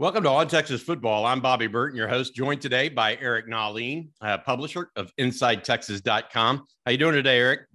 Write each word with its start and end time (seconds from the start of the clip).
Welcome 0.00 0.22
to 0.22 0.30
On 0.30 0.48
Texas 0.48 0.80
Football. 0.80 1.26
I'm 1.26 1.42
Bobby 1.42 1.66
Burton, 1.66 1.94
your 1.94 2.08
host, 2.08 2.34
joined 2.34 2.62
today 2.62 2.88
by 2.88 3.18
Eric 3.20 3.46
Nahlin, 3.46 4.08
uh, 4.22 4.38
publisher 4.38 4.90
of 4.96 5.14
InsideTexas.com. 5.16 6.64
How 6.86 6.90
you 6.90 6.96
doing 6.96 7.12
today, 7.12 7.36
Eric? 7.36 7.66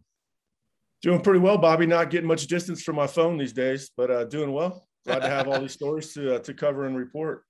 Doing 1.04 1.22
pretty 1.22 1.38
well, 1.38 1.60
Bobby. 1.60 1.86
Not 1.86 2.10
getting 2.10 2.28
much 2.28 2.48
distance 2.48 2.82
from 2.82 2.96
my 2.96 3.06
phone 3.06 3.38
these 3.38 3.54
days, 3.54 3.92
but 3.96 4.10
uh, 4.10 4.24
doing 4.24 4.52
well. 4.52 4.88
Glad 5.06 5.20
to 5.20 5.30
have 5.30 5.48
all 5.48 5.62
these 5.62 5.74
stories 5.80 6.16
to 6.16 6.38
uh, 6.38 6.40
to 6.40 6.56
cover 6.56 6.86
and 6.86 6.98
report. 6.98 7.44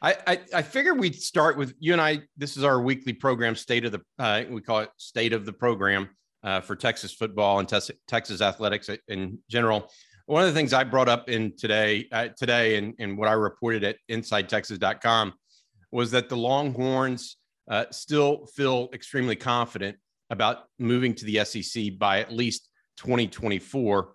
I, 0.00 0.16
I, 0.28 0.40
I 0.54 0.62
figured 0.62 1.00
we'd 1.00 1.20
start 1.20 1.56
with 1.56 1.74
you 1.80 1.92
and 1.92 2.00
I. 2.00 2.20
This 2.36 2.56
is 2.56 2.62
our 2.62 2.80
weekly 2.80 3.14
program, 3.14 3.56
state 3.56 3.84
of 3.84 3.90
the 3.90 4.00
uh, 4.20 4.44
we 4.48 4.60
call 4.60 4.78
it 4.78 4.90
state 4.96 5.32
of 5.32 5.44
the 5.44 5.52
program 5.52 6.08
uh, 6.44 6.60
for 6.60 6.76
Texas 6.76 7.12
football 7.12 7.58
and 7.58 7.68
te- 7.68 7.98
Texas 8.06 8.40
athletics 8.40 8.88
in 9.08 9.40
general 9.50 9.90
one 10.26 10.42
of 10.42 10.48
the 10.48 10.54
things 10.54 10.72
I 10.72 10.84
brought 10.84 11.08
up 11.08 11.28
in 11.28 11.52
today, 11.56 12.06
uh, 12.10 12.28
today, 12.36 12.76
and, 12.76 12.94
and 12.98 13.18
what 13.18 13.28
I 13.28 13.32
reported 13.32 13.84
at 13.84 13.96
InsideTexas.com 14.10 15.34
was 15.92 16.10
that 16.12 16.28
the 16.28 16.36
Longhorns 16.36 17.36
uh, 17.70 17.84
still 17.90 18.46
feel 18.46 18.88
extremely 18.92 19.36
confident 19.36 19.96
about 20.30 20.64
moving 20.78 21.14
to 21.14 21.24
the 21.24 21.44
SEC 21.44 21.98
by 21.98 22.20
at 22.20 22.32
least 22.32 22.68
2024. 22.98 24.12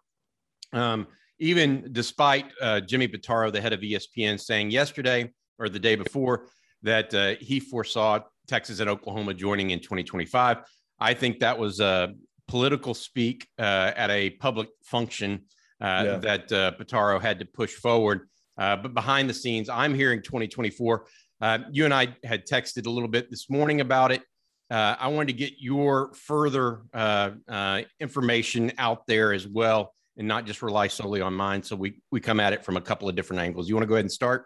Um, 0.74 1.08
even 1.40 1.90
despite 1.92 2.46
uh, 2.62 2.82
Jimmy 2.82 3.08
Pitaro, 3.08 3.52
the 3.52 3.62
head 3.62 3.74
of 3.74 3.80
ESPN, 3.80 4.40
saying 4.40 4.72
yesterday 4.72 5.32
or 5.58 5.70
the 5.70 5.80
day 5.80 5.96
before 5.96 6.48
that 6.84 7.14
uh, 7.14 7.36
he 7.40 7.60
foresaw 7.60 8.20
Texas 8.48 8.80
and 8.80 8.90
Oklahoma 8.90 9.34
joining 9.34 9.72
in 9.72 9.80
2025. 9.80 10.58
I 11.00 11.14
think 11.14 11.40
that 11.40 11.58
was 11.58 11.80
a 11.80 12.14
political 12.48 12.94
speak 12.94 13.48
uh, 13.58 13.92
at 13.96 14.10
a 14.10 14.32
public 14.32 14.70
function 14.84 15.46
yeah. 15.82 16.18
that 16.18 16.52
uh, 16.52 16.72
Pitaro 16.80 17.22
had 17.22 17.40
to 17.40 17.46
push 17.46 17.74
forward. 17.74 18.30
Uh, 18.58 18.76
but 18.76 18.94
behind 18.94 19.30
the 19.30 19.34
scenes, 19.34 19.70
I'm 19.70 19.94
hearing 19.94 20.22
2024. 20.22 21.06
Uh, 21.42 21.60
you 21.72 21.86
and 21.86 21.94
I 21.94 22.16
had 22.24 22.46
texted 22.46 22.86
a 22.86 22.90
little 22.90 23.08
bit 23.08 23.30
this 23.30 23.50
morning 23.50 23.80
about 23.80 24.12
it. 24.12 24.22
Uh, 24.70 24.96
I 25.00 25.08
wanted 25.08 25.28
to 25.28 25.34
get 25.34 25.54
your 25.58 26.14
further 26.14 26.82
uh, 26.94 27.82
information 28.00 28.72
out 28.78 29.08
there 29.08 29.34
as 29.34 29.48
well, 29.48 29.94
and 30.18 30.28
not 30.28 30.46
just 30.46 30.62
rely 30.62 30.88
solely 30.88 31.22
on 31.22 31.34
mine. 31.34 31.64
So 31.64 31.76
we 31.76 32.02
we 32.12 32.20
come 32.20 32.40
at 32.40 32.54
it 32.54 32.64
from 32.64 32.78
a 32.78 32.82
couple 32.82 33.10
of 33.10 33.16
different 33.16 33.42
angles. 33.42 33.68
You 33.68 33.76
want 33.76 33.84
to 33.84 33.88
go 33.88 33.96
ahead 33.96 34.06
and 34.06 34.12
start? 34.12 34.46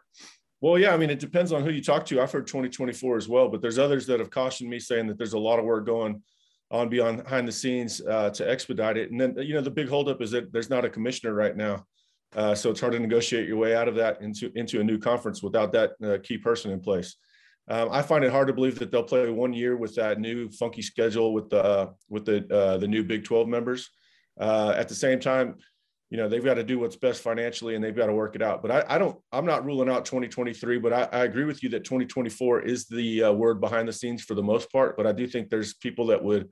Well, 0.61 0.79
yeah. 0.79 0.93
I 0.93 0.97
mean, 0.97 1.09
it 1.09 1.19
depends 1.19 1.51
on 1.51 1.63
who 1.63 1.71
you 1.71 1.83
talk 1.83 2.05
to. 2.05 2.21
I've 2.21 2.31
heard 2.31 2.47
2024 2.47 3.17
as 3.17 3.27
well, 3.27 3.49
but 3.49 3.61
there's 3.61 3.79
others 3.79 4.05
that 4.07 4.19
have 4.19 4.29
cautioned 4.29 4.69
me, 4.69 4.79
saying 4.79 5.07
that 5.07 5.17
there's 5.17 5.33
a 5.33 5.39
lot 5.39 5.59
of 5.59 5.65
work 5.65 5.85
going 5.85 6.21
on 6.73 6.89
beyond 6.89 7.23
behind 7.23 7.47
the 7.47 7.51
scenes 7.51 8.01
uh, 8.01 8.31
to 8.31 8.49
expedite 8.49 8.97
it. 8.97 9.11
And 9.11 9.21
then, 9.21 9.35
you 9.37 9.53
know, 9.53 9.61
the 9.61 9.69
big 9.69 9.87
holdup 9.87 10.21
is 10.21 10.31
that 10.31 10.51
there's 10.51 10.71
not 10.71 10.83
a 10.83 10.89
commissioner 10.89 11.33
right 11.33 11.55
now. 11.55 11.85
Uh, 12.35 12.55
so 12.55 12.71
it's 12.71 12.81
hard 12.81 12.93
to 12.93 12.99
negotiate 12.99 13.47
your 13.47 13.57
way 13.57 13.75
out 13.75 13.87
of 13.87 13.93
that 13.93 14.19
into, 14.21 14.51
into 14.55 14.81
a 14.81 14.83
new 14.83 14.97
conference 14.97 15.43
without 15.43 15.71
that 15.71 15.91
uh, 16.03 16.17
key 16.23 16.37
person 16.37 16.71
in 16.71 16.79
place. 16.79 17.15
Um, 17.67 17.89
I 17.91 18.01
find 18.01 18.25
it 18.25 18.31
hard 18.31 18.47
to 18.47 18.53
believe 18.53 18.79
that 18.79 18.91
they'll 18.91 19.03
play 19.03 19.29
one 19.29 19.53
year 19.53 19.77
with 19.77 19.93
that 19.95 20.19
new 20.19 20.49
funky 20.49 20.81
schedule 20.81 21.31
with 21.31 21.49
the 21.49 21.93
with 22.09 22.25
the 22.25 22.45
uh, 22.53 22.77
the 22.77 22.87
new 22.87 23.03
Big 23.03 23.23
12 23.23 23.47
members. 23.47 23.89
Uh, 24.37 24.73
at 24.75 24.89
the 24.89 24.95
same 24.95 25.19
time, 25.19 25.55
you 26.13 26.17
know 26.19 26.29
they've 26.29 26.45
got 26.45 26.53
to 26.53 26.63
do 26.63 26.77
what's 26.77 26.95
best 26.95 27.23
financially 27.23 27.73
and 27.73 27.83
they've 27.83 27.95
got 27.95 28.05
to 28.05 28.13
work 28.13 28.35
it 28.35 28.43
out. 28.43 28.61
But 28.61 28.69
i, 28.69 28.85
I 28.87 28.97
don't 28.99 29.19
i'm 29.31 29.47
not 29.47 29.65
ruling 29.65 29.89
out 29.89 30.05
2023 30.05 30.77
but 30.77 30.93
I, 30.93 31.09
I 31.11 31.23
agree 31.23 31.43
with 31.43 31.63
you 31.63 31.69
that 31.69 31.83
2024 31.83 32.61
is 32.61 32.85
the 32.85 33.23
uh, 33.23 33.31
word 33.33 33.59
behind 33.59 33.87
the 33.87 33.93
scenes 33.93 34.23
for 34.23 34.35
the 34.35 34.43
most 34.43 34.71
part. 34.71 34.95
But 34.95 35.07
i 35.07 35.11
do 35.11 35.27
think 35.27 35.49
there's 35.49 35.73
people 35.73 36.05
that 36.07 36.23
would 36.23 36.49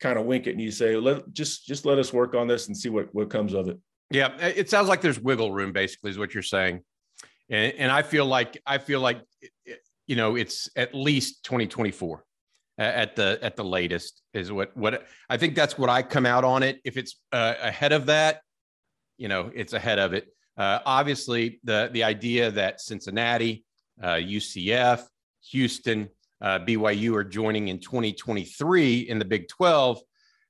kind 0.00 0.18
of 0.18 0.24
wink 0.24 0.46
at 0.46 0.54
and 0.54 0.62
you 0.62 0.70
say 0.70 0.96
let 0.96 1.30
just 1.34 1.66
just 1.66 1.84
let 1.84 1.98
us 1.98 2.12
work 2.12 2.34
on 2.34 2.48
this 2.48 2.68
and 2.68 2.76
see 2.76 2.88
what 2.88 3.14
what 3.14 3.28
comes 3.28 3.52
of 3.52 3.68
it. 3.68 3.78
Yeah 4.10 4.34
it 4.38 4.70
sounds 4.70 4.88
like 4.88 5.02
there's 5.02 5.20
wiggle 5.20 5.52
room 5.52 5.72
basically 5.72 6.10
is 6.10 6.18
what 6.18 6.32
you're 6.32 6.42
saying. 6.42 6.80
And, 7.50 7.74
and 7.74 7.92
i 7.92 8.00
feel 8.00 8.24
like 8.24 8.60
i 8.66 8.78
feel 8.78 9.00
like 9.00 9.20
you 10.06 10.16
know 10.16 10.36
it's 10.36 10.70
at 10.74 10.94
least 10.94 11.44
2024 11.44 12.24
at 12.78 13.14
the 13.14 13.38
at 13.42 13.56
the 13.56 13.64
latest 13.64 14.22
is 14.34 14.50
what 14.50 14.74
what 14.76 15.06
i 15.30 15.36
think 15.36 15.54
that's 15.54 15.78
what 15.78 15.90
i 15.90 16.02
come 16.02 16.24
out 16.24 16.44
on 16.44 16.62
it. 16.62 16.80
If 16.84 16.96
it's 16.96 17.20
uh, 17.32 17.54
ahead 17.60 17.92
of 17.92 18.06
that 18.06 18.40
you 19.18 19.28
know, 19.28 19.50
it's 19.54 19.72
ahead 19.72 19.98
of 19.98 20.12
it. 20.12 20.28
Uh, 20.56 20.78
obviously, 20.86 21.60
the 21.64 21.90
the 21.92 22.04
idea 22.04 22.50
that 22.50 22.80
Cincinnati, 22.80 23.64
uh, 24.02 24.14
UCF, 24.14 25.02
Houston, 25.50 26.08
uh, 26.40 26.58
BYU 26.60 27.14
are 27.14 27.24
joining 27.24 27.68
in 27.68 27.78
2023 27.78 29.00
in 29.00 29.18
the 29.18 29.24
Big 29.24 29.48
12, 29.48 30.00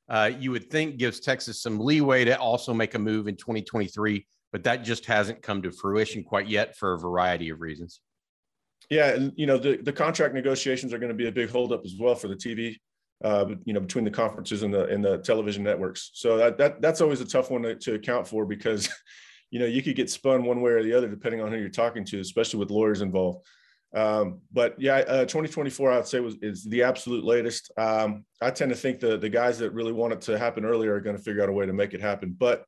uh, 0.08 0.30
you 0.38 0.50
would 0.50 0.70
think 0.70 0.96
gives 0.96 1.20
Texas 1.20 1.60
some 1.60 1.78
leeway 1.78 2.24
to 2.24 2.38
also 2.38 2.72
make 2.72 2.94
a 2.94 2.98
move 2.98 3.28
in 3.28 3.36
2023, 3.36 4.26
but 4.52 4.62
that 4.64 4.84
just 4.84 5.06
hasn't 5.06 5.42
come 5.42 5.62
to 5.62 5.72
fruition 5.72 6.22
quite 6.22 6.48
yet 6.48 6.76
for 6.76 6.94
a 6.94 6.98
variety 6.98 7.50
of 7.50 7.60
reasons. 7.60 8.00
Yeah, 8.90 9.08
and 9.10 9.32
you 9.36 9.46
know 9.46 9.58
the 9.58 9.78
the 9.78 9.92
contract 9.92 10.34
negotiations 10.34 10.92
are 10.92 10.98
going 10.98 11.10
to 11.10 11.16
be 11.16 11.26
a 11.26 11.32
big 11.32 11.50
holdup 11.50 11.84
as 11.84 11.94
well 11.98 12.14
for 12.14 12.28
the 12.28 12.36
TV 12.36 12.76
uh, 13.24 13.46
you 13.64 13.72
know, 13.72 13.80
between 13.80 14.04
the 14.04 14.10
conferences 14.10 14.62
and 14.62 14.72
the 14.72 14.86
and 14.86 15.04
the 15.04 15.18
television 15.18 15.62
networks. 15.62 16.10
So 16.14 16.36
that, 16.36 16.58
that 16.58 16.82
that's 16.82 17.00
always 17.00 17.20
a 17.20 17.26
tough 17.26 17.50
one 17.50 17.62
to, 17.62 17.74
to 17.74 17.94
account 17.94 18.26
for 18.26 18.44
because, 18.44 18.88
you 19.50 19.58
know, 19.58 19.66
you 19.66 19.82
could 19.82 19.96
get 19.96 20.10
spun 20.10 20.44
one 20.44 20.60
way 20.60 20.72
or 20.72 20.82
the 20.82 20.92
other 20.92 21.08
depending 21.08 21.40
on 21.40 21.50
who 21.50 21.58
you're 21.58 21.68
talking 21.68 22.04
to, 22.06 22.20
especially 22.20 22.60
with 22.60 22.70
lawyers 22.70 23.00
involved. 23.00 23.46
Um, 23.94 24.40
but 24.52 24.78
yeah, 24.78 24.96
uh, 24.96 25.20
2024, 25.22 25.92
I'd 25.92 26.06
say 26.06 26.20
was 26.20 26.36
is 26.42 26.64
the 26.64 26.82
absolute 26.82 27.24
latest. 27.24 27.70
Um, 27.78 28.24
I 28.42 28.50
tend 28.50 28.70
to 28.70 28.76
think 28.76 29.00
the 29.00 29.16
the 29.16 29.30
guys 29.30 29.58
that 29.58 29.72
really 29.72 29.92
want 29.92 30.12
it 30.12 30.20
to 30.22 30.38
happen 30.38 30.64
earlier 30.64 30.94
are 30.94 31.00
going 31.00 31.16
to 31.16 31.22
figure 31.22 31.42
out 31.42 31.48
a 31.48 31.52
way 31.52 31.64
to 31.64 31.72
make 31.72 31.94
it 31.94 32.02
happen. 32.02 32.36
But 32.38 32.64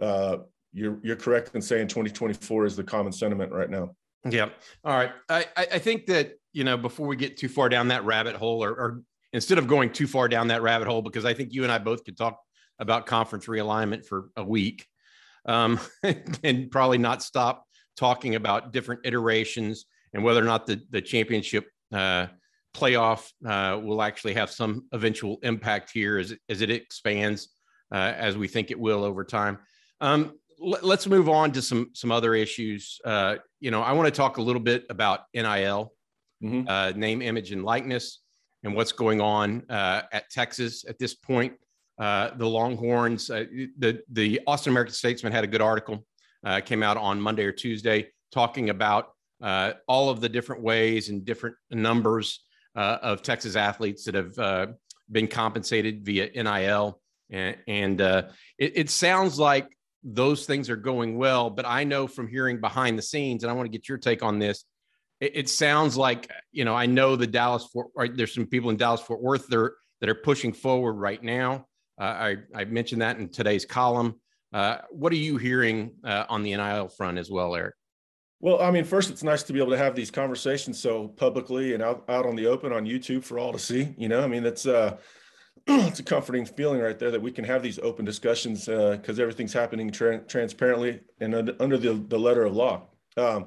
uh, 0.00 0.38
you're 0.72 0.98
you're 1.02 1.16
correct 1.16 1.54
in 1.54 1.62
saying 1.62 1.88
2024 1.88 2.66
is 2.66 2.76
the 2.76 2.84
common 2.84 3.12
sentiment 3.12 3.52
right 3.52 3.70
now. 3.70 3.94
Yeah. 4.28 4.50
All 4.84 4.96
right. 4.96 5.12
I 5.30 5.46
I 5.56 5.78
think 5.78 6.06
that 6.06 6.32
you 6.52 6.64
know 6.64 6.76
before 6.76 7.06
we 7.06 7.16
get 7.16 7.38
too 7.38 7.48
far 7.48 7.70
down 7.70 7.88
that 7.88 8.04
rabbit 8.04 8.36
hole 8.36 8.62
or, 8.62 8.70
or 8.70 9.02
instead 9.32 9.58
of 9.58 9.66
going 9.66 9.90
too 9.90 10.06
far 10.06 10.28
down 10.28 10.48
that 10.48 10.62
rabbit 10.62 10.88
hole, 10.88 11.02
because 11.02 11.24
I 11.24 11.34
think 11.34 11.52
you 11.52 11.62
and 11.62 11.72
I 11.72 11.78
both 11.78 12.04
could 12.04 12.16
talk 12.16 12.40
about 12.78 13.06
conference 13.06 13.46
realignment 13.46 14.06
for 14.06 14.30
a 14.36 14.44
week 14.44 14.86
um, 15.46 15.80
and 16.42 16.70
probably 16.70 16.98
not 16.98 17.22
stop 17.22 17.64
talking 17.96 18.34
about 18.36 18.72
different 18.72 19.00
iterations 19.04 19.86
and 20.14 20.22
whether 20.22 20.40
or 20.40 20.46
not 20.46 20.66
the, 20.66 20.80
the 20.90 21.02
championship 21.02 21.66
uh, 21.92 22.26
playoff 22.74 23.30
uh, 23.46 23.78
will 23.78 24.02
actually 24.02 24.34
have 24.34 24.50
some 24.50 24.86
eventual 24.92 25.38
impact 25.42 25.90
here 25.92 26.18
as, 26.18 26.34
as 26.48 26.60
it 26.60 26.70
expands, 26.70 27.48
uh, 27.92 28.12
as 28.16 28.36
we 28.36 28.46
think 28.46 28.70
it 28.70 28.78
will 28.78 29.04
over 29.04 29.24
time. 29.24 29.58
Um, 30.00 30.34
let, 30.60 30.84
us 30.84 31.06
move 31.06 31.28
on 31.28 31.52
to 31.52 31.62
some 31.62 31.90
some 31.94 32.10
other 32.10 32.34
issues. 32.34 32.98
Uh, 33.04 33.36
you 33.60 33.70
know, 33.70 33.80
I 33.80 33.92
want 33.92 34.06
to 34.06 34.16
talk 34.16 34.38
a 34.38 34.42
little 34.42 34.60
bit 34.60 34.84
about 34.90 35.20
NIL, 35.32 35.92
mm-hmm. 36.42 36.64
Uh, 36.66 36.90
name, 36.96 37.22
image, 37.22 37.52
and 37.52 37.64
likeness 37.64 38.20
and 38.64 38.74
what's 38.74 38.92
going 38.92 39.20
on 39.20 39.64
uh, 39.70 40.02
at 40.12 40.30
Texas 40.30 40.84
at 40.88 40.98
this 40.98 41.14
point. 41.14 41.54
Uh, 41.98 42.30
the 42.36 42.46
Longhorns, 42.46 43.28
uh, 43.30 43.44
the 43.78 44.00
the 44.12 44.40
Austin 44.46 44.72
American 44.72 44.94
Statesman 44.94 45.32
had 45.32 45.44
a 45.44 45.48
good 45.48 45.60
article 45.60 46.04
uh, 46.44 46.60
came 46.60 46.82
out 46.82 46.96
on 46.96 47.20
Monday 47.20 47.44
or 47.44 47.52
Tuesday 47.52 48.08
talking 48.32 48.70
about 48.70 49.10
uh, 49.42 49.72
all 49.88 50.08
of 50.08 50.20
the 50.20 50.28
different 50.28 50.62
ways 50.62 51.08
and 51.08 51.24
different 51.24 51.56
numbers 51.70 52.44
of 52.74 53.22
Texas 53.22 53.56
athletes 53.56 54.04
that 54.04 54.14
have 54.14 54.76
been 55.10 55.26
compensated 55.26 56.04
via 56.04 56.30
NIL, 56.40 57.00
and, 57.30 57.56
and 57.66 58.00
it, 58.00 58.32
it 58.58 58.90
sounds 58.90 59.36
like 59.36 59.68
those 60.04 60.46
things 60.46 60.70
are 60.70 60.76
going 60.76 61.18
well. 61.18 61.50
But 61.50 61.66
I 61.66 61.82
know 61.82 62.06
from 62.06 62.28
hearing 62.28 62.60
behind 62.60 62.96
the 62.96 63.02
scenes, 63.02 63.42
and 63.42 63.50
I 63.50 63.54
want 63.54 63.66
to 63.66 63.76
get 63.76 63.88
your 63.88 63.98
take 63.98 64.22
on 64.22 64.38
this 64.38 64.64
it, 65.20 65.32
it 65.34 65.48
sounds 65.48 65.96
like 65.96 66.30
you 66.52 66.64
know 66.64 66.74
I 66.74 66.86
know 66.86 67.16
the 67.16 67.26
Dallas 67.26 67.66
Fort. 67.72 67.88
Right, 67.96 68.14
there's 68.14 68.34
some 68.34 68.46
people 68.46 68.70
in 68.70 68.76
Dallas 68.76 69.00
Fort 69.00 69.22
Worth 69.22 69.46
there 69.48 69.74
that 70.00 70.08
are 70.08 70.14
pushing 70.14 70.52
forward 70.52 70.94
right 70.94 71.22
now. 71.22 71.66
Uh, 72.00 72.04
I 72.04 72.36
I 72.54 72.64
mentioned 72.64 73.02
that 73.02 73.18
in 73.18 73.28
today's 73.28 73.64
column. 73.64 74.20
Uh, 74.52 74.78
what 74.90 75.12
are 75.12 75.16
you 75.16 75.36
hearing 75.36 75.92
uh, 76.04 76.24
on 76.28 76.42
the 76.42 76.56
NIL 76.56 76.88
front 76.88 77.18
as 77.18 77.30
well, 77.30 77.54
Eric? 77.54 77.74
Well, 78.40 78.62
I 78.62 78.70
mean, 78.70 78.84
first, 78.84 79.10
it's 79.10 79.24
nice 79.24 79.42
to 79.44 79.52
be 79.52 79.60
able 79.60 79.72
to 79.72 79.78
have 79.78 79.96
these 79.96 80.10
conversations 80.10 80.78
so 80.78 81.08
publicly 81.08 81.74
and 81.74 81.82
out, 81.82 82.04
out 82.08 82.24
on 82.24 82.36
the 82.36 82.46
open 82.46 82.72
on 82.72 82.86
YouTube 82.86 83.24
for 83.24 83.38
all 83.38 83.52
to 83.52 83.58
see. 83.58 83.94
You 83.98 84.08
know, 84.08 84.22
I 84.22 84.28
mean, 84.28 84.44
that's 84.44 84.64
uh, 84.64 84.96
it's 85.66 85.98
a 85.98 86.04
comforting 86.04 86.46
feeling 86.46 86.80
right 86.80 86.98
there 86.98 87.10
that 87.10 87.20
we 87.20 87.32
can 87.32 87.44
have 87.44 87.62
these 87.62 87.80
open 87.80 88.04
discussions 88.04 88.66
because 88.66 89.18
uh, 89.18 89.22
everything's 89.22 89.52
happening 89.52 89.90
tra- 89.90 90.20
transparently 90.20 91.00
and 91.20 91.34
under 91.60 91.76
the, 91.76 91.94
the 91.94 92.18
letter 92.18 92.44
of 92.44 92.54
law. 92.54 92.86
Um, 93.16 93.46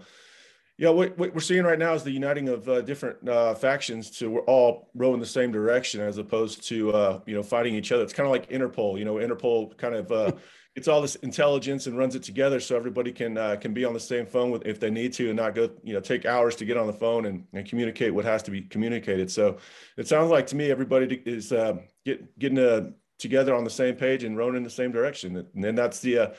yeah, 0.82 0.90
what, 0.90 1.16
what, 1.16 1.32
we're 1.36 1.42
seeing 1.42 1.64
right 1.64 1.78
now 1.78 1.94
is 1.94 2.02
the 2.02 2.10
uniting 2.10 2.50
of 2.50 2.68
uh, 2.68 2.82
different 2.82 3.30
uh, 3.30 3.54
factions 3.54 4.10
to 4.18 4.32
we're 4.32 4.42
all 4.46 4.90
rowing 4.96 5.14
in 5.14 5.20
the 5.20 5.28
same 5.28 5.52
direction 5.52 6.02
as 6.02 6.18
opposed 6.18 6.68
to 6.70 6.92
uh, 6.92 7.20
you 7.28 7.36
know 7.36 7.44
fighting 7.44 7.76
each 7.76 7.92
other. 7.92 8.02
It's 8.02 8.14
kind 8.14 8.26
of 8.26 8.32
like 8.32 8.50
Interpol. 8.50 8.98
You 8.98 9.06
know, 9.06 9.14
Interpol 9.16 9.78
kind 9.78 9.94
of 9.94 10.12
uh, 10.12 10.32
gets 10.76 10.88
all 10.88 11.00
this 11.00 11.14
intelligence 11.18 11.86
and 11.86 12.00
runs 12.00 12.16
it 12.16 12.24
together 12.24 12.60
so 12.60 12.76
everybody 12.76 13.12
can 13.12 13.38
uh, 13.38 13.58
can 13.58 13.76
be 13.76 13.86
on 13.86 13.94
the 13.94 14.00
same 14.00 14.26
phone 14.26 14.50
with 14.50 14.66
if 14.66 14.80
they 14.80 14.90
need 14.90 15.14
to 15.14 15.28
and 15.28 15.38
not 15.38 15.54
go 15.54 15.70
you 15.84 15.94
know 15.94 16.00
take 16.00 16.26
hours 16.26 16.56
to 16.56 16.66
get 16.66 16.78
on 16.78 16.88
the 16.88 16.94
phone 16.94 17.28
and, 17.28 17.46
and 17.54 17.70
communicate 17.70 18.12
what 18.12 18.26
has 18.26 18.42
to 18.42 18.50
be 18.50 18.62
communicated. 18.62 19.30
So 19.30 19.58
it 19.98 20.08
sounds 20.08 20.32
like 20.32 20.48
to 20.48 20.56
me 20.56 20.72
everybody 20.72 21.22
is 21.28 21.52
uh, 21.52 21.76
get, 22.06 22.40
getting 22.40 22.96
together 23.20 23.54
on 23.54 23.66
the 23.66 23.70
same 23.70 23.94
page 23.94 24.24
and 24.24 24.36
rowing 24.36 24.56
in 24.56 24.64
the 24.64 24.70
same 24.72 24.92
direction. 24.92 25.46
And 25.54 25.64
then 25.64 25.76
that's 25.76 26.00
the 26.00 26.34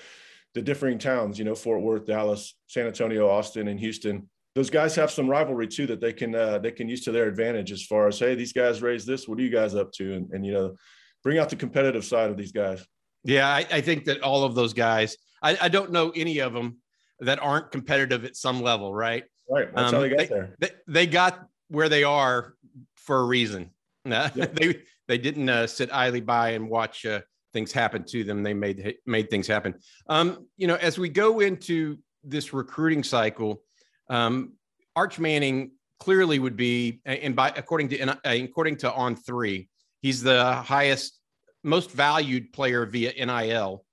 the 0.54 0.62
differing 0.62 0.98
towns. 0.98 1.38
You 1.38 1.44
know, 1.44 1.54
Fort 1.54 1.80
Worth, 1.80 2.06
Dallas, 2.06 2.56
San 2.66 2.88
Antonio, 2.88 3.28
Austin, 3.28 3.68
and 3.68 3.78
Houston 3.78 4.28
those 4.54 4.70
guys 4.70 4.94
have 4.94 5.10
some 5.10 5.28
rivalry 5.28 5.66
too 5.66 5.86
that 5.86 6.00
they 6.00 6.12
can 6.12 6.34
uh, 6.34 6.58
they 6.58 6.70
can 6.70 6.88
use 6.88 7.02
to 7.04 7.12
their 7.12 7.26
advantage 7.26 7.72
as 7.72 7.82
far 7.82 8.08
as 8.08 8.18
hey 8.18 8.34
these 8.34 8.52
guys 8.52 8.82
raised 8.82 9.06
this 9.06 9.26
what 9.26 9.38
are 9.38 9.42
you 9.42 9.50
guys 9.50 9.74
up 9.74 9.92
to? 9.92 10.14
And, 10.14 10.30
and 10.32 10.44
you 10.44 10.52
know 10.52 10.74
bring 11.22 11.38
out 11.38 11.50
the 11.50 11.56
competitive 11.56 12.04
side 12.04 12.30
of 12.30 12.36
these 12.36 12.52
guys. 12.52 12.84
Yeah 13.24 13.48
I, 13.48 13.66
I 13.70 13.80
think 13.80 14.04
that 14.04 14.20
all 14.22 14.44
of 14.44 14.54
those 14.54 14.72
guys 14.72 15.16
I, 15.42 15.56
I, 15.62 15.68
don't 15.68 15.90
know 15.90 16.12
any 16.14 16.38
of 16.38 16.52
them 16.52 16.78
that 17.20 17.40
aren't 17.40 17.70
competitive 17.70 18.24
at 18.24 18.36
some 18.36 18.60
level 18.60 18.92
right? 18.92 19.24
Right 19.48 19.74
that's 19.74 19.92
um, 19.92 19.94
how 19.94 20.00
they 20.00 20.08
got 20.08 20.18
they, 20.18 20.26
there. 20.26 20.56
they, 20.60 20.70
they, 20.86 21.06
got 21.06 21.46
where 21.68 21.88
they 21.88 22.04
are 22.04 22.54
for 22.96 23.20
a 23.20 23.24
reason. 23.24 23.70
Yep. 24.04 24.56
they 24.56 24.82
they 25.06 25.18
didn't 25.18 25.48
uh, 25.48 25.66
sit 25.68 25.92
idly 25.92 26.20
by 26.20 26.50
and 26.50 26.68
watch 26.68 27.06
uh, 27.06 27.20
things 27.52 27.70
happen 27.70 28.04
to 28.08 28.24
them. 28.24 28.42
They 28.42 28.52
made 28.52 28.96
made 29.06 29.30
things 29.30 29.46
happen. 29.46 29.76
Um, 30.08 30.48
you 30.56 30.66
know 30.66 30.74
as 30.74 30.98
we 30.98 31.08
go 31.08 31.38
into 31.38 31.98
this 32.24 32.52
recruiting 32.52 33.04
cycle 33.04 33.62
um, 34.08 34.54
Arch 34.96 35.18
Manning 35.18 35.72
clearly 35.98 36.38
would 36.38 36.56
be, 36.56 37.00
and 37.04 37.36
by 37.36 37.48
according 37.56 37.88
to 37.90 38.00
uh, 38.00 38.16
according 38.24 38.76
to 38.78 38.92
On 38.92 39.14
Three, 39.14 39.68
he's 40.00 40.22
the 40.22 40.54
highest, 40.54 41.18
most 41.62 41.90
valued 41.90 42.52
player 42.52 42.84
via 42.86 43.12
NIL 43.24 43.84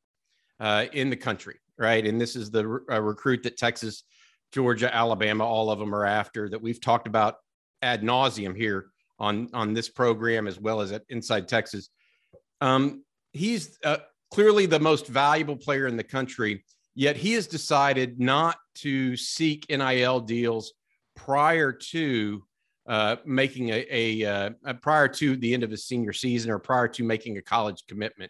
uh, 0.59 0.85
in 0.91 1.09
the 1.09 1.15
country, 1.15 1.59
right? 1.77 2.05
And 2.05 2.19
this 2.19 2.35
is 2.35 2.51
the 2.51 2.67
recruit 2.67 3.43
that 3.43 3.57
Texas, 3.57 4.03
Georgia, 4.51 4.93
Alabama, 4.93 5.45
all 5.45 5.69
of 5.69 5.79
them 5.79 5.93
are 5.93 6.05
after 6.05 6.49
that 6.49 6.61
we've 6.61 6.81
talked 6.81 7.07
about 7.07 7.35
ad 7.81 8.01
nauseum 8.01 8.55
here 8.55 8.87
on 9.19 9.49
on 9.53 9.73
this 9.73 9.89
program 9.89 10.47
as 10.47 10.59
well 10.59 10.81
as 10.81 10.91
at 10.91 11.03
Inside 11.09 11.47
Texas. 11.47 11.89
Um, 12.61 13.03
he's 13.31 13.77
uh, 13.83 13.97
clearly 14.31 14.65
the 14.65 14.79
most 14.79 15.07
valuable 15.07 15.55
player 15.55 15.87
in 15.87 15.97
the 15.97 16.03
country 16.03 16.63
Yet 16.99 17.15
he 17.15 17.31
has 17.35 17.47
decided 17.47 18.19
not 18.19 18.57
to 18.79 19.15
seek 19.15 19.65
NIL 19.69 20.19
deals 20.19 20.73
prior 21.15 21.71
to 21.71 22.43
uh, 22.89 23.15
making 23.25 23.69
a, 23.69 23.85
a, 23.89 24.25
uh, 24.25 24.49
a, 24.65 24.73
prior 24.73 25.07
to 25.07 25.37
the 25.37 25.53
end 25.53 25.63
of 25.63 25.71
his 25.71 25.85
senior 25.85 26.11
season 26.11 26.51
or 26.51 26.59
prior 26.59 26.89
to 26.89 27.05
making 27.05 27.37
a 27.37 27.41
college 27.41 27.85
commitment. 27.87 28.29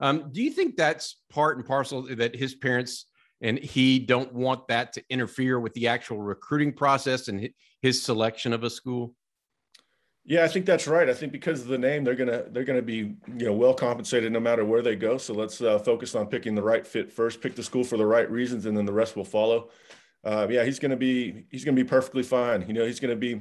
Um, 0.00 0.32
do 0.32 0.42
you 0.42 0.50
think 0.50 0.74
that's 0.74 1.20
part 1.30 1.58
and 1.58 1.64
parcel 1.64 2.08
that 2.16 2.34
his 2.34 2.56
parents 2.56 3.06
and 3.40 3.56
he 3.56 4.00
don't 4.00 4.34
want 4.34 4.66
that 4.66 4.94
to 4.94 5.04
interfere 5.10 5.60
with 5.60 5.72
the 5.74 5.86
actual 5.86 6.20
recruiting 6.20 6.72
process 6.72 7.28
and 7.28 7.48
his 7.82 8.02
selection 8.02 8.52
of 8.52 8.64
a 8.64 8.70
school? 8.70 9.14
Yeah, 10.28 10.44
I 10.44 10.48
think 10.48 10.66
that's 10.66 10.86
right. 10.86 11.08
I 11.08 11.14
think 11.14 11.32
because 11.32 11.62
of 11.62 11.68
the 11.68 11.78
name, 11.78 12.04
they're 12.04 12.14
gonna 12.14 12.44
they're 12.50 12.62
gonna 12.62 12.82
be 12.82 13.16
you 13.38 13.46
know 13.46 13.54
well 13.54 13.72
compensated 13.72 14.30
no 14.30 14.38
matter 14.38 14.62
where 14.62 14.82
they 14.82 14.94
go. 14.94 15.16
So 15.16 15.32
let's 15.32 15.62
uh, 15.62 15.78
focus 15.78 16.14
on 16.14 16.26
picking 16.26 16.54
the 16.54 16.62
right 16.62 16.86
fit 16.86 17.10
first. 17.10 17.40
Pick 17.40 17.56
the 17.56 17.62
school 17.62 17.82
for 17.82 17.96
the 17.96 18.04
right 18.04 18.30
reasons, 18.30 18.66
and 18.66 18.76
then 18.76 18.84
the 18.84 18.92
rest 18.92 19.16
will 19.16 19.24
follow. 19.24 19.70
Uh, 20.22 20.46
yeah, 20.50 20.64
he's 20.64 20.78
gonna 20.78 20.98
be 20.98 21.46
he's 21.50 21.64
gonna 21.64 21.74
be 21.74 21.82
perfectly 21.82 22.22
fine. 22.22 22.62
You 22.68 22.74
know, 22.74 22.84
he's 22.84 23.00
gonna 23.00 23.16
be 23.16 23.40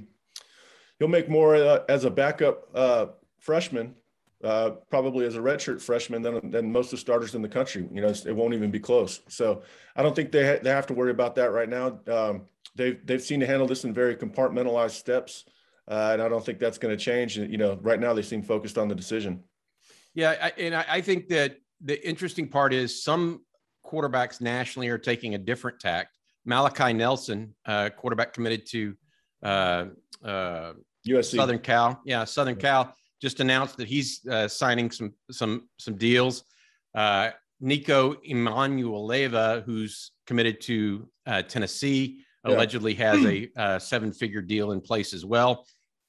he'll 0.98 1.10
make 1.10 1.28
more 1.28 1.57
uh, 1.57 1.84
as 1.89 2.06
a 2.06 2.10
backup 2.10 2.69
uh, 2.74 3.07
freshman, 3.38 3.94
uh, 4.42 4.69
probably 4.89 5.25
as 5.25 5.36
a 5.36 5.39
redshirt 5.39 5.81
freshman 5.81 6.22
than 6.22 6.51
than 6.51 6.72
most 6.72 6.86
of 6.86 6.92
the 6.92 6.98
starters 7.00 7.36
in 7.36 7.42
the 7.42 7.50
country. 7.50 7.86
You 7.92 8.00
know, 8.00 8.07
it 8.07 8.34
won't 8.34 8.54
even 8.54 8.72
be 8.72 8.80
close. 8.80 9.19
So 9.28 9.62
I 9.98 10.04
don't 10.04 10.16
think 10.16 10.31
they 10.31 10.54
ha- 10.54 10.60
they 10.63 10.69
have 10.69 10.88
to 10.88 10.94
worry 10.94 11.12
about 11.12 11.36
that 11.36 11.51
right 11.51 11.68
now. 11.68 12.00
Um, 12.07 12.44
they've 12.75 13.06
they've 13.06 13.22
seen 13.22 13.42
to 13.42 13.45
handle 13.45 13.68
this 13.68 13.84
in 13.84 13.94
very 13.94 14.16
compartmentalized 14.16 14.92
steps. 14.92 15.44
Uh, 15.89 16.10
and 16.13 16.22
I 16.22 16.28
don't 16.28 16.45
think 16.45 16.60
that's 16.60 16.78
going 16.78 16.95
to 16.95 17.01
change. 17.01 17.38
You 17.38 17.57
know, 17.57 17.80
right 17.81 18.00
now 18.00 18.13
they 18.13 18.22
seem 18.22 18.42
focused 18.42 18.78
on 18.78 18.88
the 18.88 18.95
decision. 18.95 19.44
Yeah, 20.13 20.36
I, 20.42 20.51
and 20.60 20.75
I, 20.75 20.86
I 20.89 21.01
think 21.01 21.28
that 21.30 21.57
the 21.81 22.06
interesting 22.07 22.48
part 22.48 22.74
is 22.74 23.04
some 23.04 23.42
quarterbacks 23.86 24.42
nationally 24.42 24.89
are 24.89 24.98
taking 24.98 25.36
a 25.36 25.38
different 25.38 25.80
tact. 25.80 26.18
Malachi 26.45 26.94
Nelson, 26.94 27.54
uh, 27.66 27.89
quarterback 27.95 28.34
committed 28.34 28.66
to 28.68 28.95
uh, 29.44 29.86
uh, 30.24 30.74
USC, 31.07 31.36
Southern 31.36 31.60
Cal, 31.60 32.01
yeah, 32.06 32.24
Southern 32.24 32.56
Cal, 32.56 32.94
just 33.22 33.39
announced 33.39 33.78
that 33.78 33.88
he's 33.88 34.25
uh, 34.28 34.48
signing 34.48 34.92
some 34.92 35.13
some 35.31 35.69
some 35.78 35.95
deals. 35.95 36.44
Uh, 36.95 37.31
Nico 37.60 38.16
Leva, 38.24 39.63
who's 39.66 40.12
committed 40.25 40.62
to 40.62 41.07
uh, 41.25 41.42
Tennessee, 41.42 42.24
yeah. 42.45 42.54
allegedly 42.54 42.94
has 42.94 43.25
a 43.25 43.50
uh, 43.56 43.80
seven-figure 43.80 44.42
deal 44.42 44.72
in 44.72 44.81
place 44.81 45.13
as 45.13 45.25
well 45.25 45.66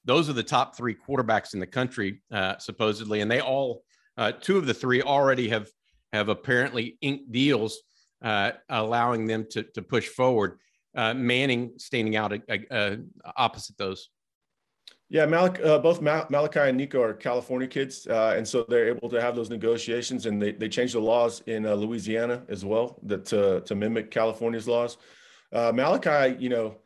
those 0.08 0.30
are 0.30 0.32
the 0.32 0.42
top 0.42 0.74
three 0.74 0.96
quarterbacks 0.96 1.52
in 1.52 1.60
the 1.60 1.66
country, 1.66 2.22
uh, 2.32 2.56
supposedly, 2.56 3.20
and 3.20 3.30
they 3.30 3.42
all 3.42 3.84
uh, 4.16 4.32
two 4.32 4.56
of 4.56 4.66
the 4.66 4.74
three 4.74 5.02
already 5.02 5.48
have 5.50 5.68
have 6.14 6.30
apparently 6.30 6.96
inked 7.02 7.30
deals 7.30 7.78
uh, 8.24 8.52
allowing 8.70 9.26
them 9.26 9.46
to 9.50 9.62
to 9.74 9.82
push 9.82 10.08
forward. 10.08 10.58
Uh, 10.96 11.12
Manning 11.14 11.72
standing 11.76 12.16
out 12.16 12.32
uh, 12.70 12.96
opposite 13.36 13.76
those. 13.76 14.08
Yeah, 15.10 15.26
Malik, 15.26 15.60
uh, 15.62 15.78
both 15.78 16.00
Malachi 16.00 16.60
and 16.60 16.76
Nico 16.76 17.02
are 17.02 17.14
California 17.14 17.68
kids, 17.68 18.06
and 18.06 18.46
so 18.48 18.64
they're 18.68 18.88
able 18.88 19.08
to 19.10 19.20
have 19.20 19.36
those 19.36 19.50
negotiations. 19.50 20.26
And 20.26 20.40
they, 20.40 20.52
they 20.52 20.68
changed 20.68 20.94
the 20.94 21.00
laws 21.00 21.42
in 21.46 21.70
Louisiana 21.70 22.42
as 22.48 22.64
well 22.64 22.98
that 23.04 23.26
to, 23.26 23.60
to 23.60 23.74
mimic 23.74 24.10
California's 24.10 24.66
laws. 24.66 24.96
Malachi, 25.52 26.36
you 26.38 26.48
know, 26.48 26.76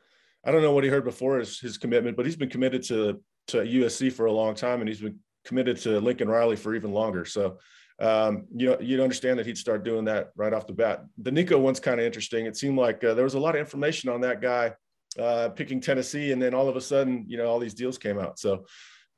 I 0.44 0.50
don't 0.50 0.62
know 0.62 0.72
what 0.72 0.84
he 0.84 0.90
heard 0.90 1.04
before 1.04 1.38
his, 1.38 1.60
his 1.60 1.78
commitment, 1.78 2.16
but 2.16 2.26
he's 2.26 2.36
been 2.36 2.50
committed 2.50 2.82
to 2.84 3.20
to 3.48 3.58
USC 3.58 4.12
for 4.12 4.26
a 4.26 4.32
long 4.32 4.54
time, 4.54 4.80
and 4.80 4.88
he's 4.88 5.00
been 5.00 5.18
committed 5.44 5.76
to 5.78 6.00
Lincoln 6.00 6.28
Riley 6.28 6.56
for 6.56 6.74
even 6.74 6.92
longer. 6.92 7.24
So, 7.24 7.58
um, 7.98 8.44
you 8.54 8.70
know, 8.70 8.78
you'd 8.80 9.00
understand 9.00 9.38
that 9.38 9.46
he'd 9.46 9.58
start 9.58 9.84
doing 9.84 10.04
that 10.04 10.30
right 10.36 10.52
off 10.52 10.66
the 10.66 10.72
bat. 10.72 11.04
The 11.18 11.32
Nico 11.32 11.58
one's 11.58 11.80
kind 11.80 11.98
of 11.98 12.06
interesting. 12.06 12.46
It 12.46 12.56
seemed 12.56 12.78
like 12.78 13.02
uh, 13.02 13.14
there 13.14 13.24
was 13.24 13.34
a 13.34 13.40
lot 13.40 13.56
of 13.56 13.60
information 13.60 14.10
on 14.10 14.20
that 14.20 14.40
guy 14.40 14.74
uh, 15.18 15.48
picking 15.50 15.80
Tennessee, 15.80 16.32
and 16.32 16.40
then 16.40 16.54
all 16.54 16.68
of 16.68 16.76
a 16.76 16.80
sudden, 16.80 17.24
you 17.26 17.36
know, 17.36 17.46
all 17.46 17.58
these 17.58 17.74
deals 17.74 17.98
came 17.98 18.18
out. 18.18 18.38
So. 18.38 18.64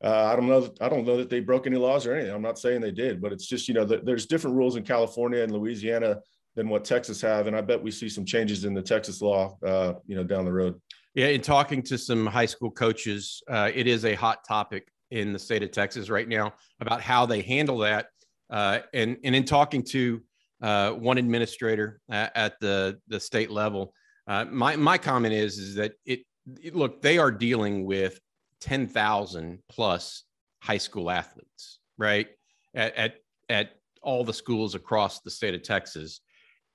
Uh, 0.02 0.28
I 0.30 0.36
don't 0.36 0.48
know. 0.48 0.68
I 0.82 0.90
don't 0.90 1.06
know 1.06 1.16
that 1.16 1.30
they 1.30 1.40
broke 1.40 1.66
any 1.66 1.76
laws 1.76 2.04
or 2.04 2.14
anything. 2.14 2.34
I'm 2.34 2.42
not 2.42 2.58
saying 2.58 2.82
they 2.82 2.90
did, 2.90 3.22
but 3.22 3.32
it's 3.32 3.46
just 3.46 3.68
you 3.68 3.74
know 3.74 3.86
the, 3.86 3.98
there's 3.98 4.26
different 4.26 4.56
rules 4.56 4.76
in 4.76 4.82
California 4.82 5.42
and 5.42 5.50
Louisiana 5.50 6.18
than 6.56 6.68
what 6.68 6.84
Texas 6.84 7.22
have, 7.22 7.46
and 7.46 7.56
I 7.56 7.62
bet 7.62 7.82
we 7.82 7.90
see 7.90 8.08
some 8.08 8.26
changes 8.26 8.64
in 8.64 8.74
the 8.74 8.82
Texas 8.82 9.22
law, 9.22 9.56
uh, 9.64 9.94
you 10.06 10.14
know, 10.14 10.24
down 10.24 10.44
the 10.44 10.52
road. 10.52 10.78
Yeah, 11.14 11.26
in 11.26 11.42
talking 11.42 11.82
to 11.84 11.96
some 11.96 12.26
high 12.26 12.46
school 12.46 12.72
coaches, 12.72 13.40
uh, 13.48 13.70
it 13.72 13.86
is 13.86 14.04
a 14.04 14.14
hot 14.14 14.44
topic 14.46 14.88
in 15.12 15.32
the 15.32 15.38
state 15.38 15.62
of 15.62 15.70
Texas 15.70 16.10
right 16.10 16.28
now 16.28 16.54
about 16.80 17.00
how 17.00 17.24
they 17.24 17.40
handle 17.40 17.78
that. 17.78 18.08
Uh, 18.50 18.80
and 18.92 19.16
and 19.22 19.34
in 19.34 19.44
talking 19.44 19.82
to 19.82 20.20
uh, 20.60 20.90
one 20.90 21.18
administrator 21.18 22.00
at, 22.10 22.32
at, 22.36 22.60
the 22.60 22.98
the 23.06 23.20
state 23.20 23.50
level, 23.50 23.94
uh, 24.26 24.44
my 24.46 24.74
my 24.74 24.98
comment 24.98 25.32
is 25.32 25.58
is 25.58 25.74
that 25.76 25.92
it, 26.04 26.22
it 26.60 26.74
look 26.74 27.00
they 27.00 27.16
are 27.16 27.30
dealing 27.30 27.84
with 27.84 28.18
ten 28.60 28.86
thousand 28.88 29.60
plus 29.68 30.24
high 30.60 30.78
school 30.78 31.10
athletes, 31.10 31.78
right? 31.96 32.26
At, 32.74 32.96
at 32.96 33.14
at 33.48 33.70
all 34.02 34.24
the 34.24 34.34
schools 34.34 34.74
across 34.74 35.20
the 35.20 35.30
state 35.30 35.54
of 35.54 35.62
Texas. 35.62 36.20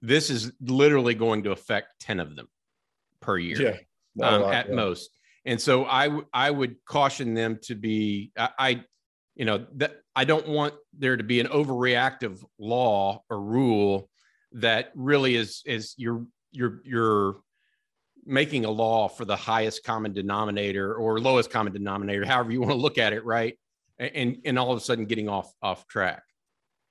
This 0.02 0.30
is 0.30 0.54
literally 0.62 1.14
going 1.14 1.44
to 1.44 1.52
affect 1.52 2.00
ten 2.00 2.22
of 2.22 2.38
them 2.38 2.48
per 3.20 3.38
year. 3.38 3.62
Yeah 3.62 3.78
um, 4.22 4.42
lot, 4.42 4.54
at 4.54 4.70
yeah. 4.70 4.76
most. 4.76 5.10
And 5.46 5.60
so 5.60 5.86
I, 5.86 6.06
w- 6.06 6.26
I 6.34 6.52
would 6.52 6.76
caution 6.86 7.34
them 7.34 7.60
to 7.64 7.76
be, 7.76 8.32
I, 8.38 8.50
I, 8.60 8.84
you 9.36 9.46
know, 9.46 9.66
that 9.76 10.02
I 10.16 10.26
don't 10.26 10.48
want 10.48 10.74
there 10.98 11.16
to 11.16 11.24
be 11.24 11.40
an 11.40 11.48
overreactive 11.48 12.44
law 12.60 13.24
or 13.30 13.42
rule 13.42 14.10
that 14.54 14.92
really 14.96 15.36
is, 15.36 15.62
is 15.66 15.94
you're, 15.98 16.26
you're, 16.52 16.82
you're 16.84 17.38
making 18.26 18.66
a 18.66 18.72
law 18.72 19.08
for 19.08 19.26
the 19.26 19.36
highest 19.36 19.84
common 19.84 20.14
denominator 20.14 20.94
or 20.94 21.20
lowest 21.20 21.52
common 21.52 21.72
denominator, 21.72 22.26
however 22.26 22.52
you 22.52 22.60
want 22.60 22.72
to 22.72 22.78
look 22.78 22.98
at 22.98 23.14
it. 23.14 23.24
Right. 23.24 23.58
And, 23.98 24.38
and 24.46 24.60
all 24.60 24.72
of 24.72 24.78
a 24.78 24.82
sudden 24.82 25.06
getting 25.06 25.30
off, 25.30 25.54
off 25.62 25.88
track. 25.88 26.24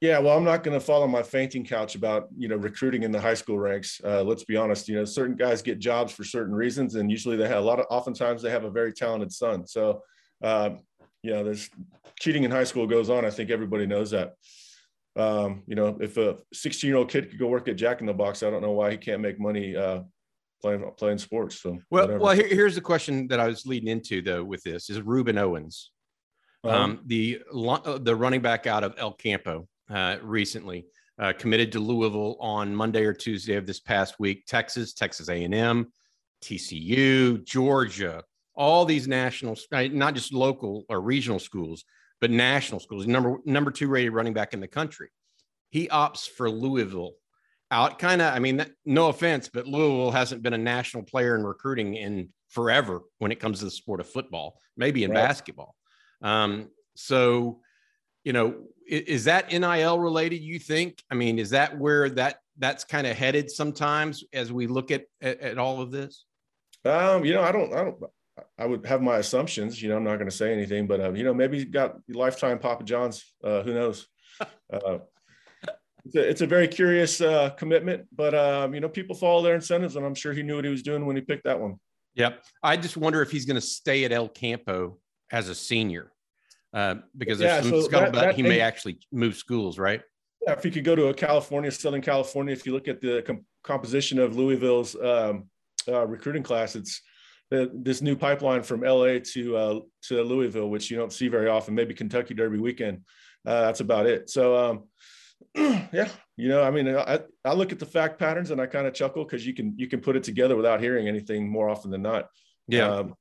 Yeah, 0.00 0.21
well, 0.21 0.37
I'm 0.37 0.45
not 0.45 0.62
going 0.62 0.78
to 0.78 0.85
fall 0.85 1.02
on 1.02 1.11
my 1.11 1.25
fainting 1.25 1.64
couch 1.64 1.97
about 1.97 2.28
you 2.37 2.47
know 2.47 2.57
recruiting 2.57 3.02
in 3.02 3.11
the 3.11 3.21
high 3.21 3.35
school 3.35 3.59
ranks. 3.59 4.00
Uh, 4.05 4.23
let's 4.23 4.45
be 4.45 4.57
honest. 4.57 4.88
You 4.88 4.97
know, 4.97 5.05
certain 5.05 5.35
guys 5.35 5.61
get 5.61 5.81
jobs 5.81 6.12
for 6.12 6.23
certain 6.23 6.55
reasons, 6.55 6.95
and 6.95 7.11
usually 7.11 7.37
they 7.37 7.49
have 7.49 7.59
a 7.59 7.67
lot 7.67 7.81
of. 7.81 7.87
Oftentimes, 7.90 8.40
they 8.40 8.50
have 8.50 8.64
a 8.64 8.71
very 8.71 8.93
talented 8.93 9.33
son. 9.33 9.67
So, 9.67 10.02
uh, 10.43 10.71
you 11.23 11.33
know, 11.33 11.43
there's 11.43 11.69
cheating 12.21 12.45
in 12.45 12.50
high 12.52 12.64
school 12.64 12.87
goes 12.87 13.11
on. 13.11 13.25
I 13.25 13.31
think 13.31 13.50
everybody 13.50 13.87
knows 13.87 14.12
that. 14.12 14.35
Um, 15.17 15.64
you 15.67 15.75
know, 15.75 15.99
if 16.00 16.17
a 16.17 16.37
16 16.52 16.87
year 16.87 16.97
old 16.97 17.11
kid 17.11 17.31
could 17.31 17.38
go 17.40 17.49
work 17.49 17.67
at 17.67 17.75
Jack 17.75 18.00
in 18.00 18.07
the 18.07 18.14
Box, 18.14 18.45
I 18.45 18.50
don't 18.50 18.62
know 18.62 18.71
why 18.71 18.93
he 18.93 18.97
can't 18.97 19.21
make 19.21 19.40
money 19.40 19.76
uh, 19.76 20.02
playing 20.62 20.88
playing 20.97 21.19
sports. 21.19 21.61
So 21.61 21.78
well, 21.90 22.05
whatever. 22.05 22.19
well, 22.21 22.35
here, 22.37 22.47
here's 22.47 22.76
the 22.76 22.81
question 22.81 23.26
that 23.28 23.40
I 23.40 23.49
was 23.49 23.67
leading 23.67 23.88
into 23.88 24.23
though 24.23 24.45
with 24.45 24.62
this 24.62 24.90
is 24.90 25.00
Rueben 25.00 25.38
Owens, 25.38 25.90
um, 26.62 26.73
um, 26.73 27.00
the 27.07 27.43
uh, 27.52 27.99
the 27.99 28.14
running 28.14 28.43
back 28.43 28.69
out 28.69 28.85
of 28.85 28.95
El 28.97 29.12
Campo 29.12 29.67
recently 30.23 30.87
uh, 31.18 31.33
committed 31.38 31.73
to 31.73 31.80
Louisville 31.80 32.37
on 32.40 32.75
Monday 32.75 33.04
or 33.04 33.12
Tuesday 33.12 33.54
of 33.54 33.66
this 33.66 33.80
past 33.80 34.16
week. 34.18 34.47
Texas, 34.47 34.92
Texas 34.92 35.28
A&M, 35.28 35.92
TCU, 36.42 37.45
Georgia, 37.45 38.23
all 38.54 38.85
these 38.85 39.09
national, 39.09 39.57
not 39.73 40.14
just 40.14 40.33
local 40.33 40.85
or 40.88 41.00
regional 41.00 41.38
schools, 41.38 41.85
but 42.21 42.30
national 42.30 42.80
schools. 42.80 43.07
Number 43.07 43.37
number 43.45 43.71
two 43.71 43.88
rated 43.88 44.12
running 44.12 44.35
back 44.35 44.54
in 44.54 44.61
the 44.61 44.68
country. 44.68 45.09
He 45.71 45.88
opts 45.88 46.28
for 46.28 46.50
Louisville. 46.50 47.12
Out 47.71 47.99
kind 47.99 48.23
of, 48.23 48.33
I 48.35 48.38
mean, 48.38 48.64
no 48.87 49.09
offense, 49.09 49.50
but 49.52 49.66
Louisville 49.66 50.11
hasn't 50.11 50.42
been 50.42 50.54
a 50.54 50.59
national 50.59 51.02
player 51.02 51.37
in 51.37 51.45
recruiting 51.45 51.97
in 51.97 52.30
forever 52.49 53.02
when 53.18 53.30
it 53.30 53.40
comes 53.40 53.59
to 53.59 53.66
the 53.66 53.71
sport 53.71 54.00
of 54.00 54.09
football, 54.09 54.59
maybe 54.76 55.04
in 55.04 55.11
right. 55.11 55.16
basketball. 55.16 55.76
Um, 56.23 56.71
so, 56.97 57.61
you 58.28 58.35
know, 58.35 58.56
is, 58.87 59.25
that 59.25 59.50
NIL 59.50 59.99
related? 59.99 60.42
You 60.42 60.58
think? 60.58 61.02
I 61.11 61.14
mean, 61.14 61.38
is 61.38 61.49
that 61.50 61.78
where 61.78 62.11
that 62.11 62.40
that's 62.58 62.85
kind 62.85 63.06
of 63.06 63.16
headed 63.16 63.50
sometimes 63.50 64.23
as 64.35 64.52
we 64.52 64.66
look 64.66 64.90
at, 64.90 65.06
at, 65.23 65.40
at 65.40 65.56
all 65.56 65.80
of 65.80 65.90
this? 65.90 66.26
Um, 66.85 67.25
you 67.25 67.32
know, 67.32 67.40
I 67.40 67.52
don't, 67.52 67.73
I 67.73 67.85
don't, 67.85 67.97
I 68.58 68.66
would 68.66 68.85
have 68.85 69.00
my 69.00 69.16
assumptions. 69.16 69.80
You 69.80 69.88
know, 69.88 69.97
I'm 69.97 70.04
not 70.04 70.16
going 70.16 70.28
to 70.28 70.37
say 70.37 70.52
anything, 70.52 70.87
but 70.87 71.00
uh, 71.00 71.12
you 71.12 71.25
know, 71.25 71.32
maybe 71.32 71.64
got 71.64 71.97
lifetime 72.06 72.58
Papa 72.58 72.85
John's. 72.85 73.25
Uh, 73.42 73.62
who 73.62 73.73
knows? 73.73 74.06
Uh, 74.70 74.99
it's, 76.04 76.14
a, 76.14 76.28
it's, 76.28 76.40
a, 76.42 76.47
very 76.47 76.68
curious 76.68 77.23
uh, 77.23 77.49
commitment, 77.56 78.06
but 78.14 78.35
um, 78.35 78.75
you 78.75 78.80
know, 78.80 78.88
people 78.88 79.16
follow 79.16 79.42
their 79.42 79.54
incentives, 79.54 79.97
and 79.97 80.04
I'm 80.04 80.14
sure 80.14 80.35
he 80.35 80.42
knew 80.42 80.56
what 80.56 80.66
he 80.66 80.70
was 80.70 80.82
doing 80.82 81.06
when 81.06 81.16
he 81.16 81.23
picked 81.23 81.44
that 81.44 81.58
one. 81.58 81.80
Yep. 82.16 82.44
I 82.62 82.76
just 82.76 82.99
wonder 82.99 83.23
if 83.23 83.30
he's 83.30 83.47
going 83.47 83.54
to 83.54 83.62
stay 83.62 84.04
at 84.04 84.12
El 84.12 84.28
Campo 84.28 84.99
as 85.32 85.49
a 85.49 85.54
senior, 85.54 86.12
uh, 86.75 86.97
because 87.17 87.39
there's 87.39 87.65
yeah, 87.65 87.71
some 87.71 87.83
so 87.83 87.89
scuttlebutt 87.89 88.13
that, 88.13 88.35
he 88.35 88.43
may 88.43 88.61
actually 88.61 88.99
move 89.13 89.37
schools, 89.37 89.79
right? 89.79 90.01
Yeah, 90.43 90.53
if 90.53 90.63
he 90.63 90.71
could 90.71 90.85
go 90.85 90.95
to 90.95 91.09
a 91.09 91.15
California, 91.15 91.71
Southern 91.71 92.03
California, 92.03 92.53
if 92.53 92.67
you 92.67 92.73
look 92.73 92.89
at 92.89 93.01
the 93.01 93.23
com- 93.27 93.45
composition 93.65 94.19
of 94.19 94.37
Louisville's 94.37 94.95
um, 94.97 95.49
uh, 95.89 96.07
recruiting 96.07 96.43
class, 96.43 96.77
it's 96.77 97.01
the, 97.51 97.71
this 97.75 98.03
new 98.03 98.17
pipeline 98.17 98.63
from 98.63 98.83
LA 98.83 99.19
to 99.33 99.57
uh, 99.57 99.81
to 100.03 100.23
Louisville, 100.23 100.69
which 100.69 100.91
you 100.91 100.97
don't 100.97 101.13
see 101.13 101.29
very 101.29 101.49
often. 101.49 101.75
Maybe 101.75 101.95
Kentucky 101.95 102.35
Derby 102.35 102.59
weekend. 102.59 103.03
Uh, 103.47 103.63
that's 103.63 103.81
about 103.81 104.07
it. 104.07 104.29
So 104.29 104.57
um, 104.57 104.85
yeah, 105.93 106.09
you 106.37 106.49
know, 106.49 106.63
I 106.63 106.71
mean, 106.71 106.89
I, 106.95 107.21
I 107.45 107.55
look 107.55 107.73
at 107.73 107.79
the 107.79 107.87
fact 107.87 108.19
patterns 108.19 108.51
and 108.51 108.61
I 108.61 108.67
kind 108.67 108.87
of 108.87 108.95
chuckle 108.95 109.25
because 109.25 109.47
you 109.47 109.55
can 109.55 109.75
you 109.77 109.89
can 109.89 110.01
put 110.01 110.17
it 110.17 110.23
together 110.23 110.57
without 110.57 110.81
hearing 110.81 111.09
anything 111.09 111.49
more 111.49 111.69
often 111.69 111.91
than 111.91 112.03
not. 112.03 112.29
Yeah. 112.67 112.89
Um, 112.89 113.15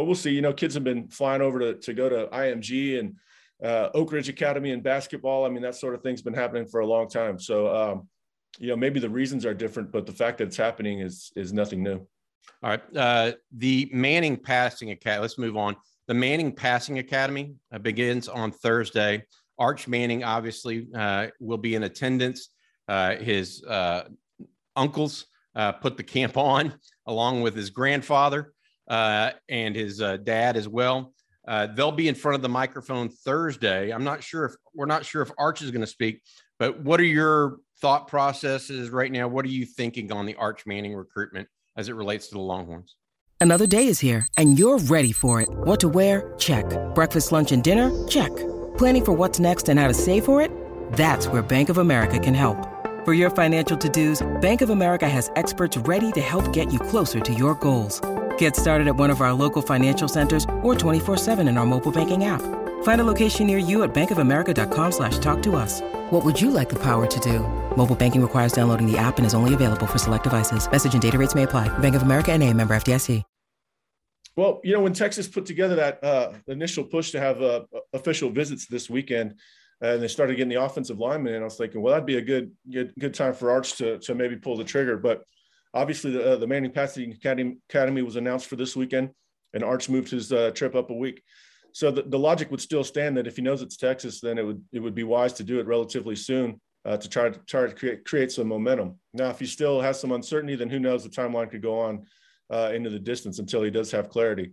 but 0.00 0.06
we'll 0.06 0.14
see. 0.14 0.30
You 0.30 0.40
know, 0.40 0.54
kids 0.54 0.72
have 0.72 0.82
been 0.82 1.08
flying 1.08 1.42
over 1.42 1.58
to 1.58 1.74
to 1.74 1.92
go 1.92 2.08
to 2.08 2.26
IMG 2.32 2.98
and 2.98 3.16
uh, 3.62 3.90
Oak 3.92 4.12
Ridge 4.12 4.30
Academy 4.30 4.70
in 4.70 4.80
basketball. 4.80 5.44
I 5.44 5.50
mean, 5.50 5.60
that 5.60 5.74
sort 5.74 5.94
of 5.94 6.00
thing's 6.00 6.22
been 6.22 6.32
happening 6.32 6.64
for 6.64 6.80
a 6.80 6.86
long 6.86 7.06
time. 7.06 7.38
So 7.38 7.68
um, 7.76 8.08
you 8.58 8.68
know, 8.68 8.76
maybe 8.76 8.98
the 8.98 9.10
reasons 9.10 9.44
are 9.44 9.52
different, 9.52 9.92
but 9.92 10.06
the 10.06 10.12
fact 10.12 10.38
that 10.38 10.44
it's 10.44 10.56
happening 10.56 11.00
is 11.00 11.32
is 11.36 11.52
nothing 11.52 11.82
new. 11.82 11.98
All 12.62 12.70
right. 12.70 12.96
Uh, 12.96 13.32
the 13.54 13.90
Manning 13.92 14.38
Passing 14.38 14.90
Academy. 14.90 15.20
Let's 15.20 15.36
move 15.36 15.58
on. 15.58 15.76
The 16.08 16.14
Manning 16.14 16.52
Passing 16.52 16.98
Academy 16.98 17.56
uh, 17.70 17.78
begins 17.78 18.26
on 18.26 18.52
Thursday. 18.52 19.22
Arch 19.58 19.86
Manning 19.86 20.24
obviously 20.24 20.88
uh, 20.94 21.26
will 21.40 21.58
be 21.58 21.74
in 21.74 21.82
attendance. 21.82 22.48
Uh, 22.88 23.16
his 23.16 23.62
uh, 23.64 24.04
uncles 24.76 25.26
uh, 25.54 25.72
put 25.72 25.98
the 25.98 26.02
camp 26.02 26.38
on, 26.38 26.72
along 27.06 27.42
with 27.42 27.54
his 27.54 27.68
grandfather 27.68 28.54
Uh, 28.90 29.30
and 29.48 29.74
his 29.74 30.02
uh, 30.02 30.18
dad 30.18 30.58
as 30.58 30.68
well. 30.68 31.14
Uh, 31.48 31.66
they'll 31.66 31.90
be 31.92 32.08
in 32.08 32.14
front 32.14 32.34
of 32.34 32.42
the 32.42 32.48
microphone 32.48 33.08
Thursday. 33.08 33.90
I'm 33.90 34.04
not 34.04 34.22
sure 34.22 34.44
if 34.44 34.52
we're 34.74 34.84
not 34.84 35.06
sure 35.06 35.22
if 35.22 35.30
Arch 35.38 35.62
is 35.62 35.70
going 35.70 35.80
to 35.80 35.86
speak, 35.86 36.20
but 36.58 36.80
what 36.82 37.00
are 37.00 37.04
your 37.04 37.58
thought 37.80 38.08
processes 38.08 38.90
right 38.90 39.10
now? 39.10 39.26
What 39.28 39.46
are 39.46 39.48
you 39.48 39.64
thinking 39.64 40.12
on 40.12 40.26
the 40.26 40.34
Arch 40.34 40.66
Manning 40.66 40.94
recruitment? 40.94 41.48
as 41.76 41.88
it 41.88 41.94
relates 41.94 42.28
to 42.28 42.34
the 42.34 42.40
Longhorns. 42.40 42.96
Another 43.40 43.66
day 43.66 43.86
is 43.86 43.98
here, 44.00 44.28
and 44.36 44.58
you're 44.58 44.78
ready 44.78 45.12
for 45.12 45.40
it. 45.40 45.48
What 45.50 45.80
to 45.80 45.88
wear? 45.88 46.34
Check. 46.38 46.66
Breakfast, 46.94 47.32
lunch, 47.32 47.52
and 47.52 47.64
dinner? 47.64 47.90
Check. 48.06 48.34
Planning 48.76 49.04
for 49.04 49.12
what's 49.12 49.40
next 49.40 49.70
and 49.70 49.80
how 49.80 49.88
to 49.88 49.94
save 49.94 50.26
for 50.26 50.42
it? 50.42 50.52
That's 50.92 51.26
where 51.26 51.42
Bank 51.42 51.70
of 51.70 51.78
America 51.78 52.18
can 52.18 52.34
help. 52.34 52.68
For 53.06 53.14
your 53.14 53.30
financial 53.30 53.78
to-dos, 53.78 54.20
Bank 54.42 54.60
of 54.60 54.68
America 54.68 55.08
has 55.08 55.30
experts 55.36 55.78
ready 55.78 56.12
to 56.12 56.20
help 56.20 56.52
get 56.52 56.70
you 56.70 56.78
closer 56.78 57.18
to 57.20 57.32
your 57.32 57.54
goals. 57.54 58.02
Get 58.40 58.56
started 58.56 58.88
at 58.88 58.96
one 58.96 59.10
of 59.10 59.20
our 59.20 59.34
local 59.34 59.60
financial 59.60 60.08
centers 60.08 60.44
or 60.62 60.74
24-7 60.74 61.46
in 61.46 61.58
our 61.58 61.66
mobile 61.66 61.92
banking 61.92 62.24
app. 62.24 62.40
Find 62.82 62.98
a 62.98 63.04
location 63.04 63.46
near 63.46 63.58
you 63.58 63.82
at 63.82 63.92
bankofamerica.com 63.92 64.92
slash 64.92 65.18
talk 65.18 65.42
to 65.42 65.56
us. 65.56 65.82
What 66.08 66.24
would 66.24 66.40
you 66.40 66.50
like 66.50 66.70
the 66.70 66.78
power 66.78 67.06
to 67.06 67.20
do? 67.20 67.40
Mobile 67.76 67.96
banking 67.96 68.22
requires 68.22 68.52
downloading 68.54 68.90
the 68.90 68.96
app 68.96 69.18
and 69.18 69.26
is 69.26 69.34
only 69.34 69.52
available 69.52 69.86
for 69.86 69.98
select 69.98 70.24
devices. 70.24 70.70
Message 70.70 70.94
and 70.94 71.02
data 71.02 71.18
rates 71.18 71.34
may 71.34 71.42
apply. 71.42 71.68
Bank 71.80 71.94
of 71.94 72.02
America 72.02 72.32
and 72.32 72.42
a 72.42 72.52
member 72.54 72.74
FDIC. 72.74 73.22
Well, 74.36 74.60
you 74.64 74.72
know, 74.72 74.80
when 74.80 74.94
Texas 74.94 75.28
put 75.28 75.44
together 75.44 75.74
that 75.74 76.02
uh, 76.02 76.32
initial 76.46 76.84
push 76.84 77.10
to 77.10 77.20
have 77.20 77.42
uh, 77.42 77.64
official 77.92 78.30
visits 78.30 78.66
this 78.66 78.88
weekend, 78.88 79.34
and 79.82 80.00
they 80.02 80.08
started 80.08 80.36
getting 80.36 80.48
the 80.48 80.62
offensive 80.62 80.98
linemen 80.98 81.34
in, 81.34 81.42
I 81.42 81.44
was 81.44 81.56
thinking, 81.56 81.82
well, 81.82 81.92
that'd 81.92 82.06
be 82.06 82.16
a 82.16 82.22
good 82.22 82.52
good, 82.72 82.94
good 82.98 83.12
time 83.12 83.34
for 83.34 83.50
Arch 83.50 83.76
to, 83.78 83.98
to 83.98 84.14
maybe 84.14 84.36
pull 84.36 84.56
the 84.56 84.64
trigger. 84.64 84.96
But 84.96 85.24
obviously, 85.74 86.12
the, 86.12 86.32
uh, 86.32 86.36
the 86.36 86.46
Manning 86.46 86.72
Passing 86.72 87.12
Academy, 87.12 87.58
Academy 87.68 88.02
was 88.02 88.16
announced 88.16 88.46
for 88.46 88.56
this 88.56 88.76
weekend, 88.76 89.10
and 89.54 89.64
Arch 89.64 89.88
moved 89.88 90.10
his 90.10 90.32
uh, 90.32 90.50
trip 90.52 90.74
up 90.74 90.90
a 90.90 90.94
week 90.94 91.22
so 91.72 91.90
the, 91.90 92.02
the 92.02 92.18
logic 92.18 92.50
would 92.50 92.60
still 92.60 92.84
stand 92.84 93.16
that 93.16 93.26
if 93.26 93.36
he 93.36 93.42
knows 93.42 93.62
it's 93.62 93.76
Texas, 93.76 94.20
then 94.20 94.38
it 94.38 94.42
would 94.46 94.62
it 94.72 94.80
would 94.80 94.94
be 94.94 95.04
wise 95.04 95.32
to 95.34 95.44
do 95.44 95.60
it 95.60 95.66
relatively 95.66 96.16
soon 96.16 96.60
uh, 96.84 96.96
to 96.96 97.08
try 97.08 97.30
to 97.30 97.38
try 97.46 97.66
to 97.66 97.74
create 97.74 98.04
create 98.04 98.32
some 98.32 98.48
momentum. 98.48 98.98
Now, 99.12 99.30
if 99.30 99.38
he 99.38 99.46
still 99.46 99.80
has 99.80 100.00
some 100.00 100.12
uncertainty, 100.12 100.56
then 100.56 100.70
who 100.70 100.80
knows? 100.80 101.04
The 101.04 101.10
timeline 101.10 101.50
could 101.50 101.62
go 101.62 101.78
on 101.80 102.06
uh, 102.50 102.72
into 102.74 102.90
the 102.90 102.98
distance 102.98 103.38
until 103.38 103.62
he 103.62 103.70
does 103.70 103.90
have 103.92 104.08
clarity. 104.08 104.52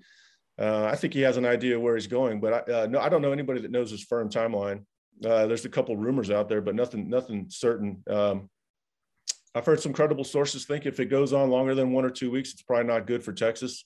Uh, 0.60 0.86
I 0.86 0.96
think 0.96 1.14
he 1.14 1.22
has 1.22 1.38
an 1.38 1.46
idea 1.46 1.80
where 1.80 1.96
he's 1.96 2.08
going, 2.08 2.40
but 2.40 2.54
I, 2.54 2.72
uh, 2.72 2.88
no, 2.88 3.00
I 3.00 3.10
don't 3.10 3.22
know 3.22 3.32
anybody 3.32 3.62
that 3.62 3.72
knows 3.72 3.92
his 3.92 4.04
firm 4.04 4.30
timeline. 4.30 4.84
There's 5.20 5.66
a 5.66 5.70
couple 5.70 5.98
rumors 5.98 6.30
out 6.30 6.50
there, 6.50 6.62
but 6.62 6.76
nothing 6.76 7.10
nothing 7.10 7.48
certain. 7.50 8.04
Um, 8.08 8.50
I've 9.58 9.66
heard 9.66 9.82
some 9.82 9.94
credible 9.94 10.24
sources 10.24 10.66
think 10.66 10.86
if 10.86 11.00
it 11.00 11.06
goes 11.06 11.34
on 11.34 11.50
longer 11.50 11.76
than 11.76 11.92
one 11.92 12.06
or 12.06 12.10
two 12.10 12.32
weeks, 12.32 12.54
it's 12.54 12.62
probably 12.62 12.88
not 12.88 13.08
good 13.08 13.24
for 13.24 13.34
Texas. 13.34 13.86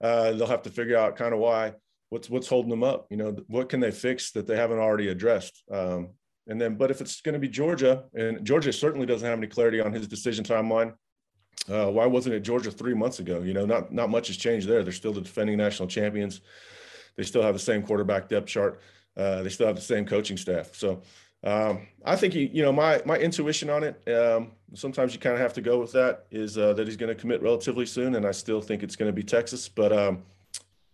Uh, 0.00 0.32
they'll 0.32 0.46
have 0.46 0.62
to 0.62 0.70
figure 0.70 0.96
out 0.96 1.16
kind 1.16 1.34
of 1.34 1.40
why 1.40 1.72
what's 2.10 2.30
what's 2.30 2.48
holding 2.48 2.70
them 2.70 2.82
up 2.82 3.06
you 3.10 3.18
know 3.18 3.36
what 3.48 3.68
can 3.68 3.80
they 3.80 3.90
fix 3.90 4.30
that 4.32 4.46
they 4.46 4.56
haven't 4.56 4.78
already 4.78 5.08
addressed? 5.08 5.62
Um, 5.70 6.10
and 6.46 6.60
then 6.60 6.76
but 6.76 6.90
if 6.90 7.00
it's 7.00 7.20
going 7.20 7.34
to 7.34 7.38
be 7.38 7.48
georgia 7.48 8.04
and 8.14 8.42
georgia 8.46 8.72
certainly 8.72 9.04
doesn't 9.04 9.28
have 9.28 9.36
any 9.36 9.48
clarity 9.48 9.80
on 9.80 9.92
his 9.92 10.08
decision 10.08 10.42
timeline 10.42 10.94
uh, 11.68 11.90
why 11.90 12.06
wasn't 12.06 12.34
it 12.34 12.40
georgia 12.40 12.70
three 12.70 12.94
months 12.94 13.18
ago? 13.18 13.42
You 13.42 13.52
know 13.52 13.66
not 13.66 13.92
not 13.92 14.10
much 14.10 14.28
has 14.28 14.36
changed 14.36 14.68
there. 14.68 14.82
They're 14.82 14.92
still 14.92 15.12
the 15.12 15.20
defending 15.20 15.58
national 15.58 15.88
champions. 15.88 16.40
They 17.16 17.24
still 17.24 17.42
have 17.42 17.54
the 17.54 17.60
same 17.60 17.82
quarterback 17.82 18.28
depth 18.28 18.46
chart. 18.46 18.80
Uh, 19.16 19.42
they 19.42 19.48
still 19.48 19.66
have 19.66 19.76
the 19.76 19.82
same 19.82 20.06
coaching 20.06 20.36
staff. 20.36 20.74
So 20.74 21.02
um, 21.44 21.86
I 22.04 22.16
think 22.16 22.34
he, 22.34 22.46
you 22.46 22.62
know, 22.62 22.72
my 22.72 23.00
my 23.04 23.16
intuition 23.16 23.70
on 23.70 23.84
it. 23.84 24.08
Um, 24.08 24.52
sometimes 24.74 25.14
you 25.14 25.20
kind 25.20 25.34
of 25.34 25.40
have 25.40 25.52
to 25.54 25.60
go 25.60 25.78
with 25.78 25.92
that. 25.92 26.26
Is 26.30 26.58
uh, 26.58 26.72
that 26.74 26.86
he's 26.86 26.96
going 26.96 27.14
to 27.14 27.20
commit 27.20 27.42
relatively 27.42 27.86
soon, 27.86 28.16
and 28.16 28.26
I 28.26 28.32
still 28.32 28.60
think 28.60 28.82
it's 28.82 28.96
going 28.96 29.08
to 29.08 29.14
be 29.14 29.22
Texas. 29.22 29.68
But 29.68 29.92
um, 29.92 30.22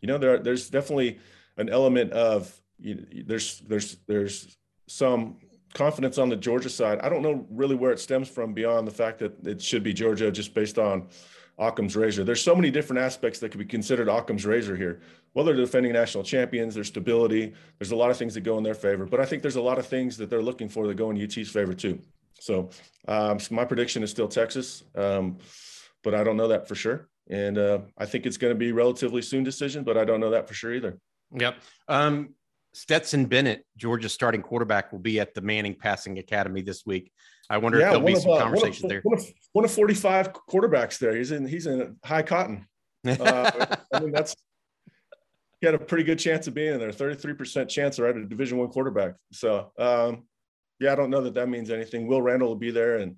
you 0.00 0.08
know, 0.08 0.18
there 0.18 0.38
there's 0.38 0.68
definitely 0.68 1.18
an 1.56 1.70
element 1.70 2.12
of 2.12 2.52
you, 2.78 3.06
there's 3.26 3.60
there's 3.60 3.96
there's 4.06 4.56
some 4.86 5.36
confidence 5.72 6.18
on 6.18 6.28
the 6.28 6.36
Georgia 6.36 6.68
side. 6.68 7.00
I 7.00 7.08
don't 7.08 7.22
know 7.22 7.46
really 7.50 7.74
where 7.74 7.90
it 7.90 7.98
stems 7.98 8.28
from 8.28 8.52
beyond 8.52 8.86
the 8.86 8.92
fact 8.92 9.18
that 9.20 9.46
it 9.46 9.62
should 9.62 9.82
be 9.82 9.92
Georgia 9.92 10.30
just 10.30 10.54
based 10.54 10.78
on 10.78 11.08
Occam's 11.58 11.96
razor. 11.96 12.22
There's 12.22 12.42
so 12.42 12.54
many 12.54 12.70
different 12.70 13.00
aspects 13.00 13.38
that 13.40 13.50
could 13.50 13.58
be 13.58 13.64
considered 13.64 14.08
Occam's 14.08 14.44
razor 14.44 14.76
here. 14.76 15.00
Well, 15.34 15.44
they're 15.44 15.54
defending 15.54 15.92
national 15.92 16.22
champions, 16.24 16.74
there's 16.74 16.88
stability, 16.88 17.52
there's 17.78 17.90
a 17.90 17.96
lot 17.96 18.10
of 18.10 18.16
things 18.16 18.34
that 18.34 18.42
go 18.42 18.56
in 18.56 18.64
their 18.64 18.74
favor, 18.74 19.04
but 19.04 19.20
I 19.20 19.24
think 19.24 19.42
there's 19.42 19.56
a 19.56 19.62
lot 19.62 19.78
of 19.78 19.86
things 19.86 20.16
that 20.18 20.30
they're 20.30 20.42
looking 20.42 20.68
for 20.68 20.86
that 20.86 20.94
go 20.94 21.10
in 21.10 21.20
UT's 21.20 21.50
favor 21.50 21.74
too. 21.74 21.98
So, 22.40 22.70
um, 23.08 23.40
so 23.40 23.54
my 23.54 23.64
prediction 23.64 24.02
is 24.02 24.10
still 24.10 24.28
Texas, 24.28 24.84
um, 24.94 25.38
but 26.02 26.14
I 26.14 26.22
don't 26.22 26.36
know 26.36 26.48
that 26.48 26.68
for 26.68 26.74
sure. 26.74 27.08
And 27.28 27.58
uh, 27.58 27.78
I 27.98 28.06
think 28.06 28.26
it's 28.26 28.36
going 28.36 28.52
to 28.52 28.58
be 28.58 28.72
relatively 28.72 29.22
soon 29.22 29.44
decision, 29.44 29.82
but 29.82 29.96
I 29.96 30.04
don't 30.04 30.20
know 30.20 30.30
that 30.30 30.46
for 30.46 30.54
sure 30.54 30.74
either. 30.74 30.98
Yep. 31.32 31.56
Um, 31.88 32.34
Stetson 32.74 33.26
Bennett, 33.26 33.64
Georgia's 33.76 34.12
starting 34.12 34.42
quarterback, 34.42 34.92
will 34.92 34.98
be 34.98 35.20
at 35.20 35.32
the 35.34 35.40
Manning 35.40 35.74
Passing 35.74 36.18
Academy 36.18 36.60
this 36.60 36.84
week. 36.84 37.12
I 37.48 37.58
wonder 37.58 37.78
yeah, 37.78 37.86
if 37.86 37.90
there'll 37.92 38.06
be 38.06 38.16
some 38.16 38.32
uh, 38.32 38.38
conversations 38.38 38.82
one 38.82 38.86
of, 38.86 38.90
there. 38.90 39.00
One 39.02 39.18
of, 39.18 39.24
one 39.52 39.64
of 39.64 39.70
45 39.70 40.32
quarterbacks 40.32 40.98
there. 40.98 41.14
He's 41.14 41.30
in 41.30 41.46
he's 41.46 41.66
in 41.66 41.96
high 42.04 42.22
cotton. 42.22 42.66
Uh, 43.06 43.76
I 43.92 44.00
mean 44.00 44.12
that's 44.12 44.34
he 45.64 45.66
had 45.66 45.74
a 45.74 45.78
pretty 45.78 46.04
good 46.04 46.18
chance 46.18 46.46
of 46.46 46.52
being 46.52 46.74
in 46.74 46.78
there. 46.78 46.92
Thirty 46.92 47.16
three 47.16 47.32
percent 47.32 47.70
chance 47.70 47.98
right 47.98 48.14
a 48.14 48.26
Division 48.26 48.58
One 48.58 48.68
quarterback. 48.68 49.14
So 49.32 49.72
um, 49.78 50.24
yeah, 50.78 50.92
I 50.92 50.94
don't 50.94 51.08
know 51.08 51.22
that 51.22 51.32
that 51.34 51.48
means 51.48 51.70
anything. 51.70 52.06
Will 52.06 52.20
Randall 52.20 52.48
will 52.48 52.56
be 52.56 52.70
there, 52.70 52.98
and 52.98 53.16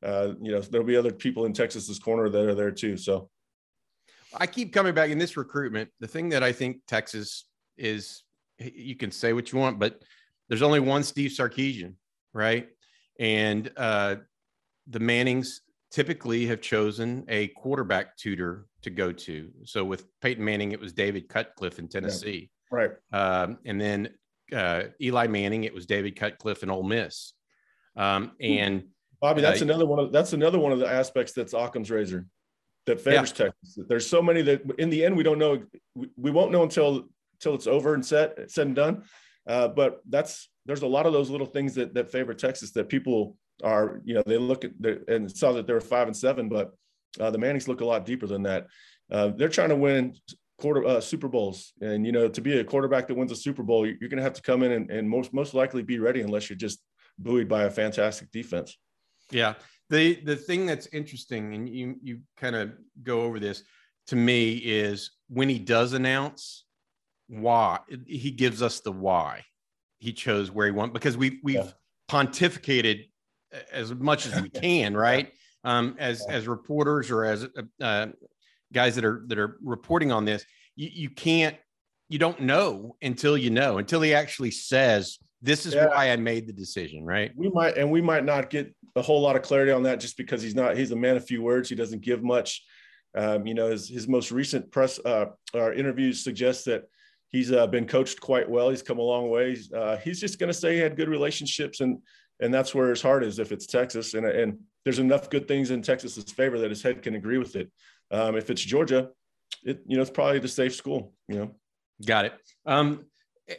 uh, 0.00 0.34
you 0.40 0.52
know 0.52 0.60
there'll 0.60 0.86
be 0.86 0.96
other 0.96 1.12
people 1.12 1.46
in 1.46 1.52
Texas's 1.52 1.98
corner 1.98 2.28
that 2.28 2.48
are 2.48 2.54
there 2.54 2.70
too. 2.70 2.96
So 2.96 3.28
I 4.38 4.46
keep 4.46 4.72
coming 4.72 4.94
back 4.94 5.10
in 5.10 5.18
this 5.18 5.36
recruitment. 5.36 5.90
The 5.98 6.06
thing 6.06 6.28
that 6.28 6.44
I 6.44 6.52
think 6.52 6.78
Texas 6.86 7.46
is, 7.76 8.22
you 8.60 8.94
can 8.94 9.10
say 9.10 9.32
what 9.32 9.50
you 9.50 9.58
want, 9.58 9.80
but 9.80 10.00
there's 10.48 10.62
only 10.62 10.78
one 10.78 11.02
Steve 11.02 11.32
Sarkisian, 11.32 11.94
right? 12.32 12.68
And 13.18 13.68
uh, 13.76 14.16
the 14.86 15.00
Mannings 15.00 15.62
typically 15.90 16.46
have 16.46 16.60
chosen 16.60 17.24
a 17.28 17.48
quarterback 17.48 18.16
tutor 18.16 18.66
to 18.82 18.90
go 18.90 19.12
to. 19.12 19.50
So 19.64 19.84
with 19.84 20.06
Peyton 20.20 20.44
Manning, 20.44 20.72
it 20.72 20.80
was 20.80 20.92
David 20.92 21.28
Cutcliffe 21.28 21.78
in 21.78 21.88
Tennessee. 21.88 22.50
Yeah, 22.72 22.76
right. 22.76 22.90
Um, 23.12 23.58
and 23.64 23.80
then 23.80 24.10
uh, 24.54 24.84
Eli 25.00 25.26
Manning, 25.26 25.64
it 25.64 25.74
was 25.74 25.86
David 25.86 26.16
Cutcliffe 26.16 26.62
in 26.62 26.70
Ole 26.70 26.82
Miss. 26.82 27.32
Um, 27.96 28.32
and 28.40 28.84
Bobby, 29.20 29.42
that's 29.42 29.60
uh, 29.60 29.64
another 29.64 29.86
one 29.86 29.98
of 29.98 30.12
that's 30.12 30.32
another 30.32 30.58
one 30.58 30.72
of 30.72 30.78
the 30.78 30.88
aspects 30.88 31.32
that's 31.32 31.52
Occam's 31.52 31.90
razor 31.90 32.26
that 32.86 33.00
favors 33.00 33.32
yeah. 33.36 33.46
Texas. 33.46 33.84
There's 33.88 34.08
so 34.08 34.22
many 34.22 34.42
that 34.42 34.62
in 34.78 34.90
the 34.90 35.04
end 35.04 35.16
we 35.16 35.22
don't 35.22 35.38
know. 35.38 35.62
We, 35.94 36.08
we 36.16 36.30
won't 36.30 36.52
know 36.52 36.62
until 36.62 37.08
until 37.34 37.54
it's 37.54 37.66
over 37.66 37.94
and 37.94 38.04
set 38.04 38.50
said 38.50 38.68
and 38.68 38.76
done. 38.76 39.02
Uh, 39.46 39.68
but 39.68 40.00
that's 40.08 40.48
there's 40.66 40.82
a 40.82 40.86
lot 40.86 41.06
of 41.06 41.12
those 41.12 41.30
little 41.30 41.46
things 41.46 41.74
that 41.74 41.94
that 41.94 42.10
favor 42.10 42.32
Texas 42.32 42.70
that 42.72 42.88
people 42.88 43.36
are 43.62 44.00
you 44.04 44.14
know 44.14 44.22
they 44.26 44.38
look 44.38 44.64
at 44.64 44.72
and 45.08 45.30
saw 45.30 45.52
that 45.52 45.66
they 45.66 45.72
were 45.72 45.80
five 45.80 46.06
and 46.06 46.16
seven, 46.16 46.48
but 46.48 46.72
uh, 47.18 47.30
the 47.30 47.38
Mannings 47.38 47.68
look 47.68 47.80
a 47.80 47.84
lot 47.84 48.04
deeper 48.04 48.26
than 48.26 48.42
that. 48.44 48.66
Uh, 49.10 49.28
they're 49.36 49.48
trying 49.48 49.70
to 49.70 49.76
win 49.76 50.14
quarter 50.58 50.84
uh, 50.86 51.00
Super 51.00 51.28
Bowls, 51.28 51.72
and 51.80 52.06
you 52.06 52.12
know 52.12 52.28
to 52.28 52.40
be 52.40 52.58
a 52.58 52.64
quarterback 52.64 53.08
that 53.08 53.16
wins 53.16 53.32
a 53.32 53.36
Super 53.36 53.62
Bowl, 53.62 53.86
you're 53.86 53.96
going 53.96 54.16
to 54.16 54.22
have 54.22 54.34
to 54.34 54.42
come 54.42 54.62
in 54.62 54.72
and, 54.72 54.90
and 54.90 55.08
most 55.08 55.32
most 55.32 55.54
likely 55.54 55.82
be 55.82 55.98
ready 55.98 56.20
unless 56.20 56.48
you're 56.48 56.56
just 56.56 56.80
buoyed 57.18 57.48
by 57.48 57.64
a 57.64 57.70
fantastic 57.70 58.30
defense. 58.30 58.76
Yeah, 59.30 59.54
the 59.88 60.20
the 60.24 60.36
thing 60.36 60.66
that's 60.66 60.86
interesting, 60.88 61.54
and 61.54 61.68
you 61.68 61.96
you 62.02 62.20
kind 62.36 62.56
of 62.56 62.72
go 63.02 63.22
over 63.22 63.40
this 63.40 63.64
to 64.08 64.16
me 64.16 64.54
is 64.56 65.12
when 65.28 65.48
he 65.48 65.58
does 65.58 65.92
announce 65.92 66.64
why 67.28 67.78
he 68.06 68.30
gives 68.30 68.60
us 68.60 68.80
the 68.80 68.90
why 68.90 69.44
he 69.98 70.12
chose 70.12 70.50
where 70.50 70.66
he 70.66 70.72
went 70.72 70.92
because 70.92 71.16
we 71.16 71.38
we've 71.44 71.56
yeah. 71.56 71.70
pontificated 72.10 73.08
as 73.72 73.94
much 73.94 74.26
as 74.26 74.40
we 74.40 74.48
can, 74.60 74.96
right? 74.96 75.32
Um, 75.62 75.96
as 75.98 76.24
as 76.28 76.48
reporters 76.48 77.10
or 77.10 77.24
as 77.24 77.44
uh, 77.44 77.84
uh, 77.84 78.06
guys 78.72 78.94
that 78.94 79.04
are 79.04 79.24
that 79.26 79.38
are 79.38 79.58
reporting 79.62 80.10
on 80.10 80.24
this, 80.24 80.44
you, 80.76 80.88
you 80.92 81.10
can't 81.10 81.56
you 82.08 82.18
don't 82.18 82.40
know 82.40 82.96
until 83.02 83.36
you 83.36 83.50
know 83.50 83.78
until 83.78 84.00
he 84.00 84.14
actually 84.14 84.50
says 84.50 85.18
this 85.42 85.64
is 85.64 85.74
yeah. 85.74 85.86
why 85.86 86.10
I 86.10 86.16
made 86.16 86.46
the 86.46 86.52
decision, 86.52 87.04
right? 87.04 87.30
We 87.34 87.48
might 87.50 87.76
and 87.76 87.90
we 87.90 88.00
might 88.00 88.24
not 88.24 88.50
get 88.50 88.74
a 88.96 89.02
whole 89.02 89.20
lot 89.20 89.36
of 89.36 89.42
clarity 89.42 89.72
on 89.72 89.82
that 89.84 90.00
just 90.00 90.16
because 90.16 90.42
he's 90.42 90.54
not 90.54 90.76
he's 90.76 90.90
a 90.90 90.96
man 90.96 91.16
of 91.16 91.26
few 91.26 91.42
words. 91.42 91.68
He 91.68 91.74
doesn't 91.74 92.02
give 92.02 92.22
much. 92.22 92.62
Um, 93.16 93.46
you 93.46 93.54
know, 93.54 93.70
his 93.70 93.88
his 93.88 94.06
most 94.06 94.30
recent 94.30 94.70
press 94.70 94.98
uh, 95.04 95.26
uh 95.54 95.72
interviews 95.72 96.22
suggest 96.22 96.64
that 96.66 96.84
he's 97.28 97.52
uh, 97.52 97.66
been 97.66 97.86
coached 97.86 98.20
quite 98.20 98.48
well. 98.48 98.70
He's 98.70 98.82
come 98.82 98.98
a 98.98 99.02
long 99.02 99.30
way. 99.30 99.56
Uh, 99.74 99.96
he's 99.96 100.20
just 100.20 100.38
going 100.38 100.48
to 100.48 100.58
say 100.58 100.74
he 100.74 100.80
had 100.80 100.96
good 100.96 101.08
relationships, 101.08 101.80
and 101.80 101.98
and 102.40 102.52
that's 102.52 102.74
where 102.74 102.90
his 102.90 103.02
heart 103.02 103.22
is. 103.22 103.38
If 103.38 103.52
it's 103.52 103.66
Texas, 103.66 104.14
and 104.14 104.26
and 104.26 104.58
there's 104.84 104.98
enough 104.98 105.30
good 105.30 105.46
things 105.46 105.70
in 105.70 105.82
Texas's 105.82 106.30
favor 106.32 106.58
that 106.58 106.70
his 106.70 106.82
head 106.82 107.02
can 107.02 107.14
agree 107.14 107.38
with 107.38 107.56
it. 107.56 107.70
Um, 108.10 108.36
if 108.36 108.50
it's 108.50 108.62
Georgia, 108.62 109.10
it 109.64 109.82
you 109.86 109.96
know 109.96 110.02
it's 110.02 110.10
probably 110.10 110.38
the 110.38 110.48
safe 110.48 110.74
school. 110.74 111.12
You 111.28 111.36
know, 111.36 111.50
got 112.06 112.24
it. 112.24 112.34
Um, 112.66 113.06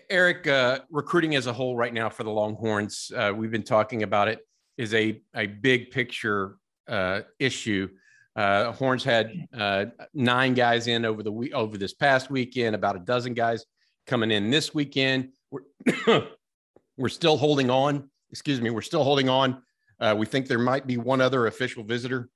Eric, 0.10 0.48
uh, 0.48 0.80
recruiting 0.90 1.36
as 1.36 1.48
a 1.48 1.54
whole 1.54 1.76
right 1.76 1.94
now 1.94 2.10
for 2.10 2.24
the 2.24 2.32
Longhorns, 2.32 3.12
uh, 3.16 3.34
we've 3.36 3.52
been 3.52 3.64
talking 3.64 4.04
about 4.04 4.28
it, 4.28 4.40
is 4.78 4.94
a 4.94 5.22
a 5.36 5.48
big 5.48 5.92
picture 5.92 6.58
uh, 6.88 7.22
issue. 7.40 7.90
Uh, 8.36 8.72
Horns 8.72 9.04
had 9.04 9.34
uh, 9.54 9.86
nine 10.14 10.54
guys 10.54 10.88
in 10.88 11.04
over 11.06 11.22
the 11.22 11.32
week 11.32 11.54
over 11.54 11.78
this 11.78 11.94
past 11.94 12.30
weekend, 12.30 12.76
about 12.76 12.96
a 12.96 13.00
dozen 13.00 13.34
guys 13.34 13.66
coming 14.08 14.32
in 14.32 14.50
this 14.50 14.74
weekend. 14.74 15.30
We're, 15.50 16.28
we're 16.98 17.10
still 17.10 17.38
holding 17.38 17.70
on. 17.70 18.10
Excuse 18.32 18.62
me, 18.62 18.70
we're 18.70 18.82
still 18.82 19.04
holding 19.04 19.30
on. 19.30 19.62
Uh, 20.00 20.16
we 20.18 20.26
think 20.26 20.48
there 20.48 20.60
might 20.60 20.88
be 20.88 20.98
one 20.98 21.22
other 21.22 21.48
official 21.48 21.84
visitor. 21.84 22.30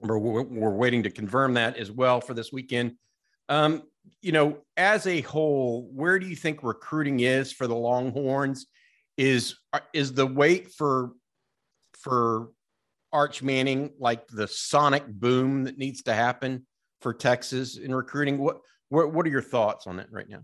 We're, 0.00 0.18
we're 0.18 0.70
waiting 0.70 1.02
to 1.04 1.10
confirm 1.10 1.54
that 1.54 1.76
as 1.76 1.90
well 1.90 2.20
for 2.20 2.34
this 2.34 2.52
weekend. 2.52 2.96
Um, 3.48 3.82
you 4.22 4.32
know, 4.32 4.58
as 4.76 5.06
a 5.06 5.20
whole, 5.22 5.88
where 5.92 6.18
do 6.18 6.26
you 6.26 6.36
think 6.36 6.62
recruiting 6.62 7.20
is 7.20 7.52
for 7.52 7.66
the 7.66 7.74
Longhorns? 7.74 8.66
Is 9.16 9.56
is 9.92 10.12
the 10.12 10.26
wait 10.26 10.70
for 10.72 11.12
for 11.94 12.50
Arch 13.12 13.42
Manning 13.42 13.90
like 13.98 14.28
the 14.28 14.46
sonic 14.46 15.06
boom 15.06 15.64
that 15.64 15.76
needs 15.76 16.02
to 16.04 16.14
happen 16.14 16.66
for 17.00 17.12
Texas 17.12 17.76
in 17.76 17.94
recruiting? 17.94 18.38
What 18.38 18.60
what, 18.90 19.12
what 19.12 19.26
are 19.26 19.30
your 19.30 19.42
thoughts 19.42 19.86
on 19.86 19.96
that 19.96 20.12
right 20.12 20.28
now? 20.28 20.42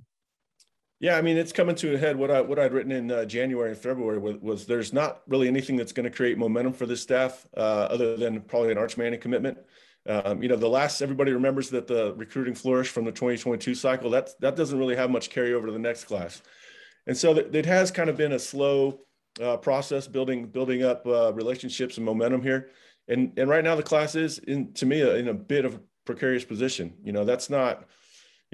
Yeah, 1.04 1.18
I 1.18 1.20
mean 1.20 1.36
it's 1.36 1.52
coming 1.52 1.74
to 1.76 1.96
a 1.96 1.98
head. 1.98 2.16
What 2.16 2.30
I 2.30 2.40
what 2.40 2.58
I'd 2.58 2.72
written 2.72 2.90
in 2.90 3.10
uh, 3.10 3.26
January 3.26 3.72
and 3.72 3.78
February 3.78 4.16
was, 4.16 4.36
was, 4.36 4.64
there's 4.64 4.94
not 4.94 5.20
really 5.26 5.48
anything 5.48 5.76
that's 5.76 5.92
going 5.92 6.04
to 6.04 6.16
create 6.16 6.38
momentum 6.38 6.72
for 6.72 6.86
this 6.86 7.02
staff 7.02 7.46
uh, 7.58 7.88
other 7.90 8.16
than 8.16 8.40
probably 8.40 8.72
an 8.72 8.78
Arch 8.78 8.96
Manning 8.96 9.20
commitment. 9.20 9.58
Um, 10.08 10.42
you 10.42 10.48
know, 10.48 10.56
the 10.56 10.66
last 10.66 11.02
everybody 11.02 11.32
remembers 11.32 11.68
that 11.68 11.86
the 11.86 12.14
recruiting 12.14 12.54
flourish 12.54 12.88
from 12.88 13.04
the 13.04 13.12
2022 13.12 13.74
cycle. 13.74 14.08
That 14.08 14.30
that 14.40 14.56
doesn't 14.56 14.78
really 14.78 14.96
have 14.96 15.10
much 15.10 15.28
carryover 15.28 15.66
to 15.66 15.72
the 15.72 15.78
next 15.78 16.04
class, 16.04 16.40
and 17.06 17.14
so 17.14 17.34
th- 17.34 17.48
it 17.52 17.66
has 17.66 17.90
kind 17.90 18.08
of 18.08 18.16
been 18.16 18.32
a 18.32 18.38
slow 18.38 19.00
uh, 19.42 19.58
process 19.58 20.06
building 20.06 20.46
building 20.46 20.84
up 20.84 21.06
uh, 21.06 21.34
relationships 21.34 21.98
and 21.98 22.06
momentum 22.06 22.40
here. 22.40 22.70
And 23.08 23.38
and 23.38 23.50
right 23.50 23.62
now 23.62 23.76
the 23.76 23.82
class 23.82 24.14
is 24.14 24.38
in 24.38 24.72
to 24.72 24.86
me 24.86 25.02
in 25.02 25.28
a 25.28 25.34
bit 25.34 25.66
of 25.66 25.74
a 25.74 25.80
precarious 26.06 26.46
position. 26.46 26.94
You 27.04 27.12
know, 27.12 27.26
that's 27.26 27.50
not. 27.50 27.84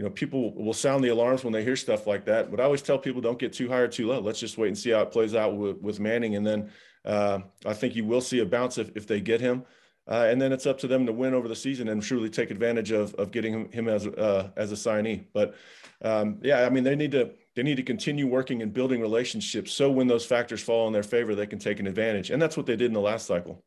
You 0.01 0.07
know, 0.07 0.13
people 0.13 0.55
will 0.55 0.73
sound 0.73 1.05
the 1.05 1.09
alarms 1.09 1.45
when 1.45 1.53
they 1.53 1.63
hear 1.63 1.77
stuff 1.77 2.07
like 2.07 2.25
that. 2.25 2.51
But 2.51 2.59
I 2.59 2.65
always 2.65 2.81
tell 2.81 2.97
people, 2.97 3.21
don't 3.21 3.39
get 3.39 3.53
too 3.53 3.69
high 3.69 3.81
or 3.81 3.87
too 3.87 4.07
low. 4.07 4.19
Let's 4.19 4.41
just 4.41 4.57
wait 4.57 4.69
and 4.69 4.79
see 4.79 4.89
how 4.89 5.03
it 5.03 5.13
plays 5.13 5.35
out 5.35 5.59
with, 5.59 5.77
with 5.83 6.01
Manning, 6.01 6.37
and 6.37 6.47
then 6.47 6.71
uh, 7.05 7.41
I 7.67 7.75
think 7.75 7.95
you 7.95 8.07
will 8.07 8.23
see 8.23 8.39
a 8.39 8.47
bounce 8.47 8.79
if, 8.79 8.97
if 8.97 9.07
they 9.07 9.21
get 9.21 9.43
him. 9.43 9.63
Uh, 10.09 10.27
and 10.31 10.41
then 10.41 10.53
it's 10.53 10.65
up 10.65 10.79
to 10.79 10.87
them 10.87 11.05
to 11.05 11.13
win 11.13 11.35
over 11.35 11.49
the 11.49 11.55
season 11.55 11.89
and 11.91 12.03
truly 12.03 12.31
take 12.31 12.51
advantage 12.51 12.93
of, 12.93 13.13
of 13.17 13.31
getting 13.31 13.53
him, 13.53 13.73
him 13.73 13.89
as 13.89 14.07
uh, 14.07 14.49
as 14.57 14.73
a 14.73 14.75
signee. 14.75 15.27
But 15.35 15.55
um, 16.01 16.39
yeah, 16.41 16.65
I 16.65 16.71
mean 16.71 16.83
they 16.83 16.97
need 16.97 17.13
to 17.13 17.33
they 17.55 17.63
need 17.63 17.77
to 17.77 17.83
continue 17.83 18.27
working 18.27 18.63
and 18.63 18.73
building 18.73 19.03
relationships 19.03 19.71
so 19.71 19.91
when 19.91 20.07
those 20.07 20.25
factors 20.25 20.63
fall 20.63 20.87
in 20.87 20.95
their 20.95 21.03
favor, 21.03 21.35
they 21.35 21.47
can 21.47 21.59
take 21.59 21.79
an 21.79 21.87
advantage. 21.87 22.31
And 22.31 22.41
that's 22.41 22.57
what 22.57 22.65
they 22.65 22.75
did 22.75 22.87
in 22.87 22.95
the 22.95 23.01
last 23.01 23.27
cycle. 23.27 23.63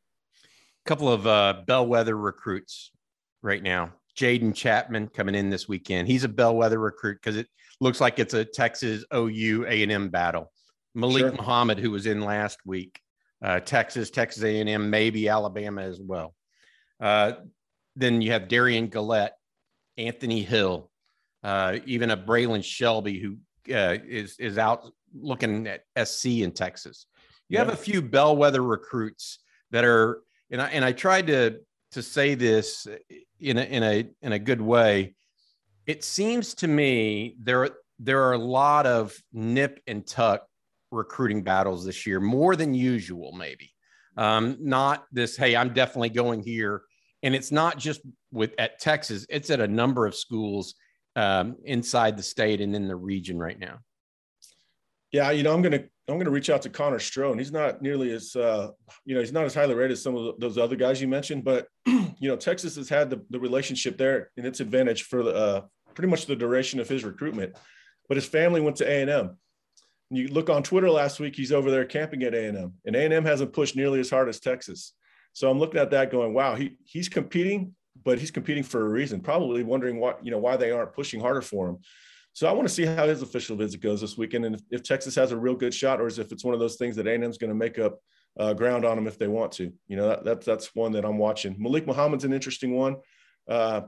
A 0.84 0.90
couple 0.90 1.10
of 1.10 1.28
uh, 1.28 1.62
bellwether 1.68 2.18
recruits 2.18 2.90
right 3.44 3.62
now. 3.62 3.94
Jaden 4.18 4.54
Chapman 4.54 5.08
coming 5.08 5.36
in 5.36 5.50
this 5.50 5.68
weekend. 5.68 6.08
He's 6.08 6.24
a 6.24 6.30
bellwether 6.30 6.80
recruit 6.80 7.20
because 7.22 7.38
it 7.38 7.48
looks 7.80 8.00
like 8.00 8.20
it's 8.20 8.34
a 8.34 8.46
Texas 8.46 9.04
OU 9.14 9.66
A&M 9.68 10.10
battle. 10.10 10.52
Malik 10.96 11.22
sure. 11.22 11.32
Muhammad, 11.32 11.80
who 11.80 11.92
was 11.92 12.06
in 12.06 12.22
last 12.22 12.60
week, 12.66 13.00
uh, 13.44 13.60
Texas, 13.60 14.10
Texas 14.10 14.44
A&M, 14.44 14.90
maybe 14.90 15.28
Alabama 15.28 15.82
as 15.82 16.00
well. 16.00 16.36
Uh, 17.00 17.34
then 17.96 18.22
you 18.22 18.32
have 18.32 18.48
Darian 18.48 18.88
Gullette, 18.88 19.32
Anthony 19.98 20.42
Hill, 20.42 20.90
uh, 21.44 21.78
even 21.86 22.12
a 22.12 22.18
Braylon 22.18 22.64
Shelby 22.64 23.20
who 23.20 23.38
uh, 23.74 23.98
is 24.08 24.38
is 24.40 24.58
out 24.58 24.90
looking 25.14 25.68
at 25.68 25.84
SC 26.08 26.26
in 26.26 26.52
Texas. 26.52 27.06
You 27.50 27.56
yeah. 27.56 27.66
have 27.66 27.74
a 27.74 27.78
few 27.78 28.02
bellwether 28.02 28.64
recruits 28.64 29.40
that 29.72 29.84
are, 29.84 30.22
and 30.50 30.62
I 30.62 30.70
and 30.70 30.86
I 30.86 30.92
tried 30.92 31.28
to 31.28 31.60
to 31.94 32.04
say 32.04 32.36
this 32.36 32.88
in 33.40 33.58
a 33.58 33.62
in 33.62 33.84
a 33.84 34.10
in 34.22 34.32
a 34.34 34.40
good 34.40 34.62
way. 34.62 35.16
It 35.86 36.04
seems 36.04 36.54
to 36.56 36.68
me 36.68 37.36
there 37.42 37.70
there 38.00 38.24
are 38.24 38.34
a 38.34 38.38
lot 38.38 38.86
of 38.86 39.16
nip 39.32 39.80
and 39.88 40.06
tuck 40.06 40.46
recruiting 40.92 41.44
battles 41.44 41.86
this 41.86 42.06
year, 42.06 42.20
more 42.20 42.56
than 42.56 42.74
usual, 42.74 43.32
maybe. 43.32 43.72
Um, 44.16 44.58
not 44.60 45.06
this, 45.12 45.36
hey, 45.36 45.56
I'm 45.56 45.74
definitely 45.74 46.10
going 46.10 46.44
here. 46.44 46.84
And 47.24 47.34
it's 47.34 47.52
not 47.52 47.78
just 47.78 48.02
with 48.32 48.54
at 48.60 48.80
Texas, 48.80 49.26
it's 49.30 49.50
at 49.50 49.60
a 49.60 49.68
number 49.68 50.06
of 50.06 50.16
schools 50.16 50.76
um, 51.16 51.56
inside 51.64 52.18
the 52.18 52.24
state 52.24 52.62
and 52.62 52.76
in 52.76 52.88
the 52.88 52.96
region 52.96 53.38
right 53.38 53.58
now? 53.58 53.80
Yeah, 55.14 55.30
you 55.30 55.44
know, 55.44 55.54
I'm 55.54 55.62
gonna 55.62 55.84
I'm 56.10 56.18
gonna 56.18 56.32
reach 56.32 56.50
out 56.50 56.64
to 56.64 56.70
Connor 56.70 56.98
Stroh, 56.98 57.32
and 57.32 57.40
he's 57.40 57.52
not 57.52 57.82
nearly 57.82 58.12
as 58.12 58.36
uh, 58.36 58.72
you 59.06 59.14
know 59.14 59.22
he's 59.22 59.32
not 59.32 59.46
as 59.46 59.54
highly 59.54 59.76
rated 59.76 59.94
as 59.94 60.02
some 60.02 60.16
of 60.16 60.40
those 60.40 60.58
other 60.58 60.76
guys 60.76 61.00
you 61.00 61.08
mentioned, 61.08 61.46
but 61.46 61.68
you 61.86 62.28
know 62.28 62.36
Texas 62.36 62.76
has 62.76 62.90
had 62.90 63.12
the, 63.12 63.24
the 63.30 63.40
relationship 63.40 63.98
there 63.98 64.32
in 64.36 64.46
its 64.46 64.60
advantage 64.60 65.04
for 65.04 65.24
the, 65.24 65.34
uh, 65.34 65.62
pretty 65.94 66.10
much 66.10 66.26
the 66.26 66.36
duration 66.36 66.80
of 66.80 66.90
his 66.90 67.06
recruitment. 67.06 67.56
But 68.10 68.18
his 68.18 68.26
family 68.26 68.60
went 68.60 68.76
to 68.78 68.90
A 68.90 69.02
and 69.02 69.10
M. 69.10 69.38
You 70.10 70.28
look 70.28 70.50
on 70.50 70.64
Twitter 70.64 70.90
last 70.90 71.20
week; 71.20 71.36
he's 71.36 71.52
over 71.52 71.70
there 71.70 71.86
camping 71.86 72.24
at 72.24 72.34
A 72.34 72.48
and 72.48 72.58
M, 72.58 72.74
and 72.86 72.96
A 72.96 73.04
and 73.06 73.14
M 73.14 73.24
hasn't 73.24 73.54
pushed 73.54 73.76
nearly 73.76 74.00
as 74.00 74.10
hard 74.10 74.28
as 74.28 74.40
Texas. 74.40 74.94
So 75.34 75.50
I'm 75.50 75.60
looking 75.60 75.80
at 75.80 75.92
that, 75.92 76.12
going, 76.12 76.34
"Wow, 76.34 76.56
he 76.56 76.76
he's 76.84 77.08
competing 77.08 77.76
but 78.04 78.20
he's 78.20 78.32
competing 78.32 78.64
for 78.64 78.86
a 78.86 78.90
reason. 78.90 79.22
Probably 79.22 79.64
wondering 79.64 80.00
why 80.00 80.16
you 80.22 80.32
know 80.32 80.40
why 80.40 80.58
they 80.58 80.72
aren't 80.72 80.94
pushing 80.94 81.20
harder 81.20 81.42
for 81.42 81.70
him. 81.70 81.78
So 82.34 82.48
I 82.48 82.52
want 82.52 82.68
to 82.68 82.74
see 82.74 82.86
how 82.86 83.08
his 83.08 83.22
official 83.22 83.56
visit 83.56 83.80
goes 83.80 84.02
this 84.02 84.18
weekend, 84.18 84.46
and 84.46 84.56
if, 84.56 84.62
if 84.72 84.84
Texas 84.84 85.16
has 85.16 85.32
a 85.32 85.38
real 85.38 85.56
good 85.56 85.74
shot, 85.74 86.02
or 86.02 86.08
if 86.08 86.32
it's 86.32 86.44
one 86.44 86.56
of 86.56 86.60
those 86.60 86.76
things 86.76 86.96
that 86.96 87.08
A&M's 87.08 87.38
going 87.38 87.52
to 87.52 87.56
make 87.56 87.78
up 87.78 88.00
uh, 88.40 88.54
ground 88.54 88.86
on 88.86 88.96
them 88.96 89.08
if 89.08 89.20
they 89.20 89.28
want 89.28 89.52
to. 89.54 89.72
You 89.88 89.98
know, 89.98 90.08
that, 90.08 90.24
that, 90.24 90.46
that's 90.46 90.74
one 90.76 90.94
that 90.94 91.06
I'm 91.06 91.20
watching. 91.20 91.56
Malik 91.60 91.86
Muhammad's 91.86 92.24
an 92.24 92.34
interesting 92.34 92.76
one. 92.76 92.98
Uh, 93.48 93.82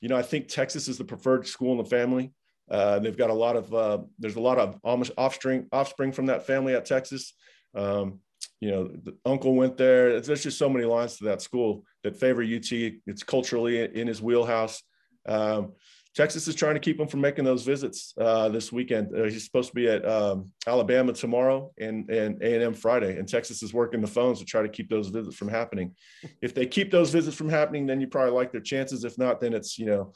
you 0.00 0.08
know, 0.08 0.16
I 0.16 0.22
think 0.22 0.48
Texas 0.48 0.88
is 0.88 0.98
the 0.98 1.04
preferred 1.04 1.46
school 1.46 1.72
in 1.72 1.78
the 1.78 1.84
family. 1.84 2.32
Uh, 2.70 2.98
they've 2.98 3.16
got 3.16 3.30
a 3.30 3.34
lot 3.34 3.56
of 3.56 3.72
uh, 3.72 3.98
there's 4.18 4.36
a 4.36 4.40
lot 4.40 4.58
of 4.58 4.78
almost 4.82 5.12
offspring 5.16 5.68
offspring 5.70 6.12
from 6.12 6.26
that 6.26 6.46
family 6.46 6.74
at 6.74 6.84
Texas. 6.84 7.32
Um, 7.74 8.20
you 8.60 8.70
know, 8.70 8.88
the 8.88 9.16
uncle 9.24 9.54
went 9.54 9.76
there. 9.76 10.20
There's 10.20 10.42
just 10.42 10.58
so 10.58 10.68
many 10.68 10.84
lines 10.84 11.18
to 11.18 11.24
that 11.24 11.42
school 11.42 11.84
that 12.02 12.16
favor 12.16 12.42
UT. 12.42 12.72
It's 12.72 13.22
culturally 13.22 13.84
in 13.84 14.08
his 14.08 14.20
wheelhouse. 14.20 14.82
Um, 15.26 15.74
Texas 16.16 16.48
is 16.48 16.54
trying 16.54 16.72
to 16.72 16.80
keep 16.80 16.98
him 16.98 17.06
from 17.06 17.20
making 17.20 17.44
those 17.44 17.62
visits 17.62 18.14
uh, 18.18 18.48
this 18.48 18.72
weekend. 18.72 19.14
Uh, 19.14 19.24
he's 19.24 19.44
supposed 19.44 19.68
to 19.68 19.74
be 19.74 19.86
at 19.86 20.08
um, 20.08 20.50
Alabama 20.66 21.12
tomorrow 21.12 21.70
and 21.78 22.08
and 22.08 22.42
A 22.42 22.54
and 22.54 22.62
M 22.62 22.74
Friday, 22.74 23.18
and 23.18 23.28
Texas 23.28 23.62
is 23.62 23.74
working 23.74 24.00
the 24.00 24.06
phones 24.06 24.38
to 24.38 24.46
try 24.46 24.62
to 24.62 24.68
keep 24.68 24.88
those 24.88 25.08
visits 25.08 25.36
from 25.36 25.48
happening. 25.48 25.94
If 26.40 26.54
they 26.54 26.64
keep 26.64 26.90
those 26.90 27.10
visits 27.10 27.36
from 27.36 27.50
happening, 27.50 27.86
then 27.86 28.00
you 28.00 28.06
probably 28.06 28.32
like 28.32 28.50
their 28.50 28.62
chances. 28.62 29.04
If 29.04 29.18
not, 29.18 29.40
then 29.40 29.52
it's 29.52 29.78
you 29.78 29.84
know, 29.84 30.14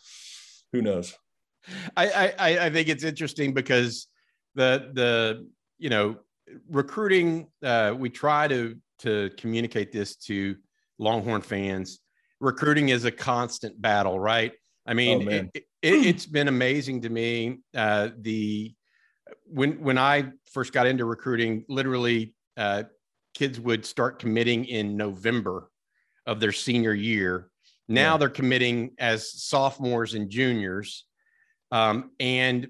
who 0.72 0.80
knows. 0.80 1.14
I 1.94 2.32
I, 2.38 2.66
I 2.66 2.70
think 2.70 2.88
it's 2.88 3.04
interesting 3.04 3.52
because 3.52 4.08
the 4.54 4.90
the 4.94 5.46
you 5.78 5.90
know 5.90 6.16
recruiting 6.70 7.48
uh, 7.62 7.94
we 7.94 8.08
try 8.08 8.48
to 8.48 8.74
to 9.00 9.30
communicate 9.36 9.92
this 9.92 10.16
to 10.16 10.56
Longhorn 10.98 11.42
fans. 11.42 12.00
Recruiting 12.40 12.88
is 12.88 13.04
a 13.04 13.10
constant 13.10 13.78
battle, 13.82 14.18
right? 14.18 14.52
I 14.86 14.94
mean, 14.94 15.28
oh, 15.28 15.30
it, 15.30 15.64
it, 15.82 16.14
has 16.14 16.26
been 16.26 16.48
amazing 16.48 17.02
to 17.02 17.08
me. 17.08 17.58
Uh, 17.74 18.10
the 18.18 18.74
when 19.46 19.82
when 19.82 19.98
I 19.98 20.30
first 20.52 20.72
got 20.72 20.86
into 20.86 21.04
recruiting, 21.04 21.64
literally, 21.68 22.34
uh, 22.56 22.84
kids 23.34 23.60
would 23.60 23.84
start 23.84 24.18
committing 24.18 24.64
in 24.64 24.96
November 24.96 25.70
of 26.26 26.40
their 26.40 26.52
senior 26.52 26.94
year. 26.94 27.50
Now 27.88 28.12
yeah. 28.12 28.18
they're 28.18 28.28
committing 28.28 28.92
as 28.98 29.42
sophomores 29.42 30.14
and 30.14 30.30
juniors, 30.30 31.04
um, 31.72 32.10
and 32.18 32.68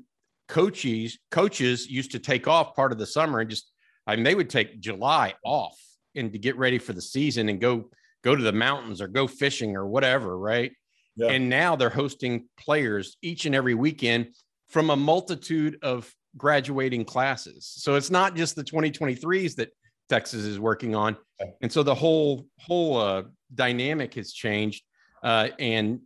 coaches 0.49 1.17
coaches 1.31 1.89
used 1.89 2.11
to 2.11 2.19
take 2.19 2.49
off 2.49 2.75
part 2.75 2.91
of 2.91 2.99
the 2.99 3.07
summer 3.07 3.39
and 3.39 3.49
just 3.49 3.71
I 4.05 4.17
mean 4.17 4.25
they 4.25 4.35
would 4.35 4.51
take 4.51 4.81
July 4.81 5.35
off 5.45 5.79
and 6.17 6.33
to 6.33 6.39
get 6.41 6.59
ready 6.59 6.79
for 6.79 6.93
the 6.93 7.01
season 7.01 7.49
and 7.49 7.61
go 7.61 7.89
go 8.25 8.35
to 8.35 8.43
the 8.43 8.53
mountains 8.53 9.01
or 9.01 9.07
go 9.07 9.27
fishing 9.27 9.77
or 9.77 9.87
whatever, 9.87 10.37
right? 10.37 10.73
Yeah. 11.21 11.33
And 11.33 11.49
now 11.49 11.77
they're 11.77 11.91
hosting 11.91 12.49
players 12.59 13.17
each 13.23 13.45
and 13.47 13.55
every 13.55 13.75
weekend 13.75 14.29
from 14.69 14.91
a 14.91 14.97
multitude 14.97 15.79
of 15.83 16.13
graduating 16.37 17.05
classes. 17.05 17.67
So 17.67 17.97
it's 17.97 18.11
not 18.11 18.37
just 18.37 18.57
the 18.57 18.65
2023s 18.65 19.57
that 19.57 19.71
Texas 20.09 20.45
is 20.45 20.59
working 20.59 20.95
on. 20.95 21.17
And 21.61 21.71
so 21.71 21.83
the 21.83 21.95
whole 21.95 22.47
whole 22.59 22.97
uh, 22.99 23.23
dynamic 23.55 24.15
has 24.15 24.33
changed. 24.33 24.85
Uh, 25.23 25.49
and 25.59 26.01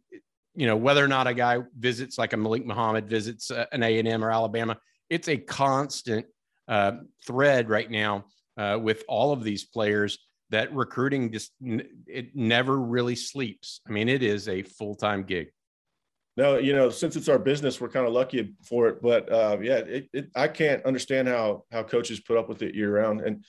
you 0.57 0.67
know 0.67 0.77
whether 0.77 1.05
or 1.05 1.09
not 1.09 1.27
a 1.27 1.35
guy 1.35 1.59
visits 1.79 2.19
like 2.19 2.33
a 2.33 2.37
Malik 2.37 2.67
Muhammad 2.67 3.09
visits 3.09 3.51
uh, 3.51 3.67
an 3.73 3.83
A 3.83 3.99
and 3.99 4.09
M 4.09 4.25
or 4.25 4.31
Alabama, 4.31 4.77
it's 5.11 5.29
a 5.29 5.37
constant 5.37 6.27
uh, 6.69 6.93
thread 7.27 7.69
right 7.69 7.91
now 7.91 8.25
uh, 8.57 8.79
with 8.81 9.05
all 9.09 9.33
of 9.33 9.45
these 9.45 9.65
players 9.65 10.19
that 10.51 10.75
recruiting 10.75 11.33
just 11.33 11.53
it 12.07 12.37
never 12.37 12.79
really 12.79 13.17
sleeps. 13.17 13.81
I 13.89 13.93
mean, 13.93 14.09
it 14.09 14.23
is 14.23 14.49
a 14.49 14.63
full 14.63 14.95
time 14.95 15.25
gig. 15.25 15.49
No, 16.37 16.59
you 16.59 16.73
know, 16.73 16.91
since 16.91 17.15
it's 17.15 17.29
our 17.29 17.39
business, 17.39 17.81
we're 17.81 17.89
kind 17.89 18.07
of 18.07 18.13
lucky 18.13 18.55
for 18.65 18.89
it. 18.89 19.01
But 19.01 19.31
uh, 19.33 19.59
yeah, 19.63 19.77
it, 19.77 20.09
it, 20.13 20.31
I 20.35 20.49
can't 20.49 20.85
understand 20.85 21.29
how 21.29 21.65
how 21.71 21.83
coaches 21.85 22.21
put 22.21 22.37
up 22.37 22.49
with 22.49 22.63
it 22.63 22.75
year 22.75 22.93
round. 22.93 23.21
And 23.21 23.45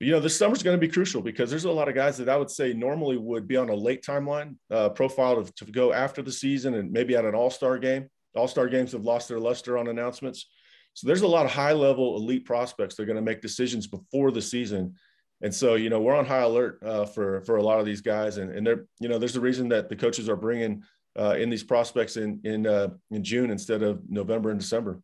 you 0.00 0.12
know, 0.12 0.20
this 0.20 0.36
summer's 0.36 0.62
going 0.62 0.78
to 0.78 0.86
be 0.86 0.92
crucial 0.92 1.20
because 1.20 1.50
there's 1.50 1.64
a 1.64 1.72
lot 1.72 1.88
of 1.88 1.94
guys 1.94 2.16
that 2.18 2.28
I 2.28 2.36
would 2.36 2.50
say 2.50 2.72
normally 2.72 3.16
would 3.16 3.48
be 3.48 3.56
on 3.56 3.68
a 3.68 3.74
late 3.74 4.04
timeline 4.04 4.56
uh, 4.70 4.90
profile 4.90 5.42
to, 5.42 5.52
to 5.64 5.72
go 5.72 5.92
after 5.92 6.22
the 6.22 6.32
season 6.32 6.74
and 6.74 6.92
maybe 6.92 7.16
at 7.16 7.24
an 7.24 7.34
All 7.34 7.50
Star 7.50 7.78
game. 7.78 8.08
All 8.36 8.48
Star 8.48 8.68
games 8.68 8.92
have 8.92 9.04
lost 9.04 9.28
their 9.28 9.40
luster 9.40 9.76
on 9.76 9.88
announcements. 9.88 10.48
So 10.94 11.06
there's 11.06 11.22
a 11.22 11.28
lot 11.28 11.46
of 11.46 11.52
high 11.52 11.72
level 11.72 12.16
elite 12.16 12.44
prospects. 12.44 12.94
They're 12.94 13.06
going 13.06 13.16
to 13.16 13.22
make 13.22 13.40
decisions 13.40 13.86
before 13.86 14.30
the 14.30 14.42
season 14.42 14.94
and 15.42 15.54
so, 15.54 15.74
you 15.76 15.88
know, 15.88 16.00
we're 16.00 16.16
on 16.16 16.26
high 16.26 16.42
alert 16.42 16.82
uh, 16.82 17.04
for 17.04 17.40
for 17.42 17.56
a 17.56 17.62
lot 17.62 17.78
of 17.78 17.86
these 17.86 18.00
guys, 18.00 18.38
and 18.38 18.50
and 18.50 18.66
they're, 18.66 18.86
you 19.00 19.08
know, 19.08 19.18
there's 19.18 19.36
a 19.36 19.40
reason 19.40 19.68
that 19.68 19.88
the 19.88 19.96
coaches 19.96 20.28
are 20.28 20.36
bringing 20.36 20.82
uh, 21.18 21.36
in 21.38 21.50
these 21.50 21.62
prospects 21.62 22.16
in 22.16 22.40
in 22.44 22.66
uh, 22.66 22.88
in 23.10 23.22
June 23.22 23.50
instead 23.50 23.82
of 23.82 24.08
November 24.08 24.50
and 24.50 24.60
December. 24.60 25.00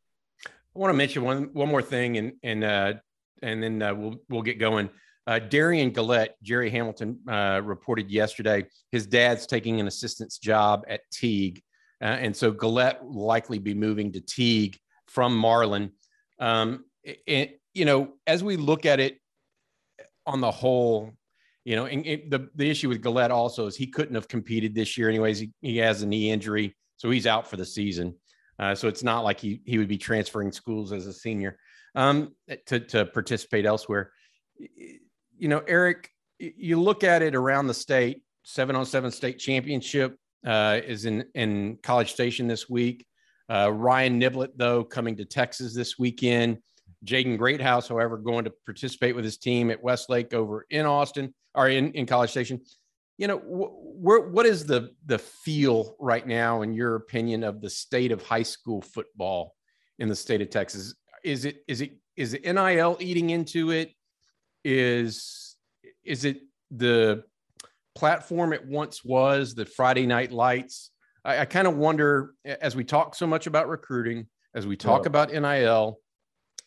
I 0.46 0.78
want 0.78 0.92
to 0.92 0.96
mention 0.96 1.22
one 1.22 1.50
one 1.52 1.68
more 1.68 1.82
thing, 1.82 2.18
and 2.18 2.32
and 2.42 2.64
uh, 2.64 2.94
and 3.42 3.62
then 3.62 3.82
uh, 3.82 3.94
we'll 3.94 4.16
we'll 4.28 4.42
get 4.42 4.58
going. 4.58 4.90
Uh, 5.26 5.38
Darian 5.38 5.90
Gullette, 5.90 6.30
Gerry 6.42 6.68
Hamilton 6.68 7.18
uh, 7.26 7.62
reported 7.64 8.10
yesterday, 8.10 8.66
his 8.92 9.06
dad's 9.06 9.46
taking 9.46 9.80
an 9.80 9.86
assistant's 9.86 10.38
job 10.38 10.84
at 10.86 11.00
Teague, 11.10 11.62
uh, 12.02 12.04
and 12.06 12.36
so 12.36 12.52
Gullette 12.52 13.02
will 13.02 13.24
likely 13.24 13.58
be 13.58 13.72
moving 13.72 14.12
to 14.12 14.20
Teague 14.20 14.78
from 15.06 15.34
Marlin. 15.34 15.92
Um, 16.38 16.84
and, 17.26 17.50
you 17.72 17.84
know, 17.84 18.14
as 18.26 18.44
we 18.44 18.56
look 18.56 18.84
at 18.84 19.00
it, 19.00 19.18
on 20.26 20.40
the 20.40 20.50
whole, 20.50 21.12
you 21.64 21.76
know, 21.76 21.86
and 21.86 22.06
it, 22.06 22.30
the 22.30 22.48
the 22.54 22.68
issue 22.68 22.88
with 22.88 23.02
Gullette 23.02 23.30
also 23.30 23.66
is 23.66 23.76
he 23.76 23.86
couldn't 23.86 24.14
have 24.14 24.28
competed 24.28 24.74
this 24.74 24.96
year 24.96 25.08
anyways. 25.08 25.38
He, 25.38 25.50
he 25.60 25.76
has 25.78 26.02
a 26.02 26.06
knee 26.06 26.30
injury, 26.30 26.76
so 26.96 27.10
he's 27.10 27.26
out 27.26 27.48
for 27.48 27.56
the 27.56 27.64
season. 27.64 28.14
Uh, 28.58 28.74
so 28.74 28.88
it's 28.88 29.02
not 29.02 29.24
like 29.24 29.40
he 29.40 29.60
he 29.64 29.78
would 29.78 29.88
be 29.88 29.98
transferring 29.98 30.52
schools 30.52 30.92
as 30.92 31.06
a 31.06 31.12
senior 31.12 31.58
um, 31.94 32.34
to 32.66 32.80
to 32.80 33.06
participate 33.06 33.66
elsewhere. 33.66 34.12
You 34.56 35.48
know, 35.48 35.62
Eric, 35.66 36.10
you 36.38 36.80
look 36.80 37.04
at 37.04 37.22
it 37.22 37.34
around 37.34 37.66
the 37.66 37.74
state. 37.74 38.22
Seven 38.42 38.76
on 38.76 38.84
seven 38.84 39.10
state 39.10 39.38
championship 39.38 40.16
uh, 40.46 40.80
is 40.84 41.06
in 41.06 41.24
in 41.34 41.78
College 41.82 42.12
Station 42.12 42.46
this 42.46 42.68
week. 42.68 43.06
Uh, 43.50 43.70
Ryan 43.72 44.20
Niblett, 44.20 44.52
though, 44.56 44.84
coming 44.84 45.16
to 45.16 45.24
Texas 45.24 45.74
this 45.74 45.98
weekend. 45.98 46.58
Jaden 47.04 47.38
Greathouse, 47.38 47.88
however, 47.88 48.16
going 48.16 48.44
to 48.44 48.52
participate 48.64 49.14
with 49.14 49.24
his 49.24 49.38
team 49.38 49.70
at 49.70 49.82
Westlake 49.82 50.32
over 50.34 50.66
in 50.70 50.86
Austin 50.86 51.34
or 51.54 51.68
in, 51.68 51.92
in 51.92 52.06
College 52.06 52.30
Station. 52.30 52.60
You 53.18 53.28
know, 53.28 53.38
wh- 53.38 54.32
what 54.32 54.46
is 54.46 54.66
the 54.66 54.90
the 55.06 55.18
feel 55.18 55.94
right 56.00 56.26
now, 56.26 56.62
in 56.62 56.72
your 56.72 56.96
opinion, 56.96 57.44
of 57.44 57.60
the 57.60 57.70
state 57.70 58.10
of 58.10 58.22
high 58.22 58.42
school 58.42 58.82
football 58.82 59.54
in 59.98 60.08
the 60.08 60.16
state 60.16 60.42
of 60.42 60.50
Texas? 60.50 60.94
Is 61.22 61.44
it 61.44 61.58
is 61.68 61.80
it 61.80 61.92
is 62.16 62.34
it 62.34 62.44
NIL 62.44 62.96
eating 63.00 63.30
into 63.30 63.70
it? 63.70 63.92
Is 64.64 65.56
is 66.02 66.24
it 66.24 66.40
the 66.70 67.24
platform 67.94 68.52
it 68.52 68.66
once 68.66 69.04
was, 69.04 69.54
the 69.54 69.64
Friday 69.64 70.06
Night 70.06 70.32
Lights? 70.32 70.90
I, 71.24 71.40
I 71.40 71.44
kind 71.44 71.68
of 71.68 71.76
wonder 71.76 72.34
as 72.44 72.74
we 72.74 72.84
talk 72.84 73.14
so 73.14 73.26
much 73.26 73.46
about 73.46 73.68
recruiting, 73.68 74.26
as 74.54 74.66
we 74.66 74.76
talk 74.76 75.04
yeah. 75.04 75.08
about 75.08 75.32
NIL, 75.32 75.98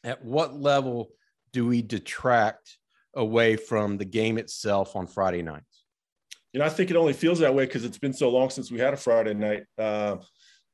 at 0.07 0.23
what 0.23 0.55
level 0.55 1.09
do 1.51 1.67
we 1.67 1.81
detract 1.81 2.77
away 3.13 3.57
from 3.57 3.97
the 3.97 4.05
game 4.05 4.37
itself 4.37 4.95
on 4.95 5.05
Friday 5.05 5.41
nights? 5.41 5.83
You 6.53 6.61
know, 6.61 6.65
I 6.65 6.69
think 6.69 6.89
it 6.89 6.95
only 6.95 7.13
feels 7.13 7.39
that 7.39 7.53
way 7.53 7.65
because 7.65 7.83
it's 7.83 7.97
been 7.97 8.13
so 8.13 8.29
long 8.29 8.49
since 8.49 8.71
we 8.71 8.79
had 8.79 8.93
a 8.93 8.97
Friday 8.97 9.33
night. 9.33 9.63
Uh, 9.77 10.17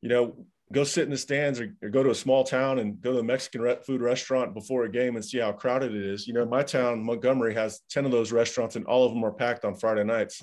you 0.02 0.10
know, 0.10 0.46
go 0.72 0.84
sit 0.84 1.06
in 1.06 1.10
the 1.10 1.17
stands 1.17 1.60
or, 1.60 1.76
or, 1.82 1.89
go 1.89 2.04
to 2.04 2.12
a 2.12 2.15
small 2.15 2.43
town 2.43 2.80
and 2.80 3.02
go 3.02 3.13
to 3.13 3.19
a 3.19 3.24
Mexican 3.24 3.62
re- 3.62 3.78
food 3.86 4.02
restaurant 4.02 4.54
before 4.54 4.84
a 4.84 4.91
game 4.91 5.15
and 5.15 5.26
see 5.26 5.39
how 5.39 5.52
crowded 5.52 5.96
it 5.96 6.06
is. 6.06 6.28
You 6.28 6.34
know, 6.34 6.46
my 6.46 6.63
town, 6.63 7.04
Montgomery, 7.04 7.54
has 7.56 7.82
10 7.89 8.06
of 8.06 8.12
those 8.12 8.32
restaurants 8.32 8.76
and 8.76 8.86
all 8.86 9.06
of 9.06 9.13
them 9.13 9.24
are 9.24 9.32
packed 9.32 9.65
on 9.65 9.76
Friday 9.76 10.04
nights. 10.04 10.41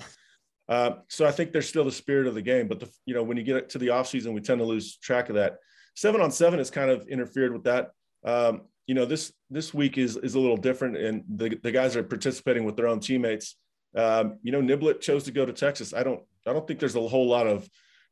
Uh, 0.67 0.91
so 1.07 1.25
I 1.25 1.31
think 1.31 1.51
there's 1.51 1.67
still 1.67 1.83
the 1.83 1.91
spirit 1.91 2.27
of 2.27 2.35
the 2.35 2.41
game. 2.41 2.67
But, 2.67 2.79
the, 2.79 2.89
you 3.05 3.13
know, 3.13 3.23
when 3.23 3.37
you 3.37 3.43
get 3.43 3.69
to 3.69 3.77
the 3.77 3.87
offseason, 3.87 4.33
we 4.33 4.41
tend 4.41 4.59
to 4.59 4.65
lose 4.65 4.97
track 4.97 5.29
of 5.29 5.35
that. 5.35 5.57
Seven 5.95 6.21
on 6.21 6.31
seven 6.31 6.59
has 6.59 6.71
kind 6.71 6.89
of 6.89 7.07
interfered 7.07 7.53
with 7.53 7.63
that. 7.63 7.91
Um, 8.23 8.61
you 8.87 8.95
know 8.95 9.05
this 9.05 9.31
this 9.49 9.73
week 9.73 9.97
is 9.97 10.17
is 10.17 10.35
a 10.35 10.39
little 10.39 10.57
different, 10.57 10.97
and 10.97 11.23
the 11.27 11.57
the 11.61 11.71
guys 11.71 11.95
are 11.95 12.03
participating 12.03 12.63
with 12.63 12.75
their 12.75 12.87
own 12.87 12.99
teammates. 12.99 13.55
Um, 13.95 14.39
you 14.41 14.51
know, 14.51 14.61
Niblett 14.61 15.01
chose 15.01 15.23
to 15.25 15.31
go 15.31 15.45
to 15.45 15.53
Texas. 15.53 15.93
I 15.93 16.03
don't 16.03 16.21
I 16.47 16.53
don't 16.53 16.67
think 16.67 16.79
there's 16.79 16.95
a 16.95 17.07
whole 17.07 17.27
lot 17.27 17.47
of 17.47 17.69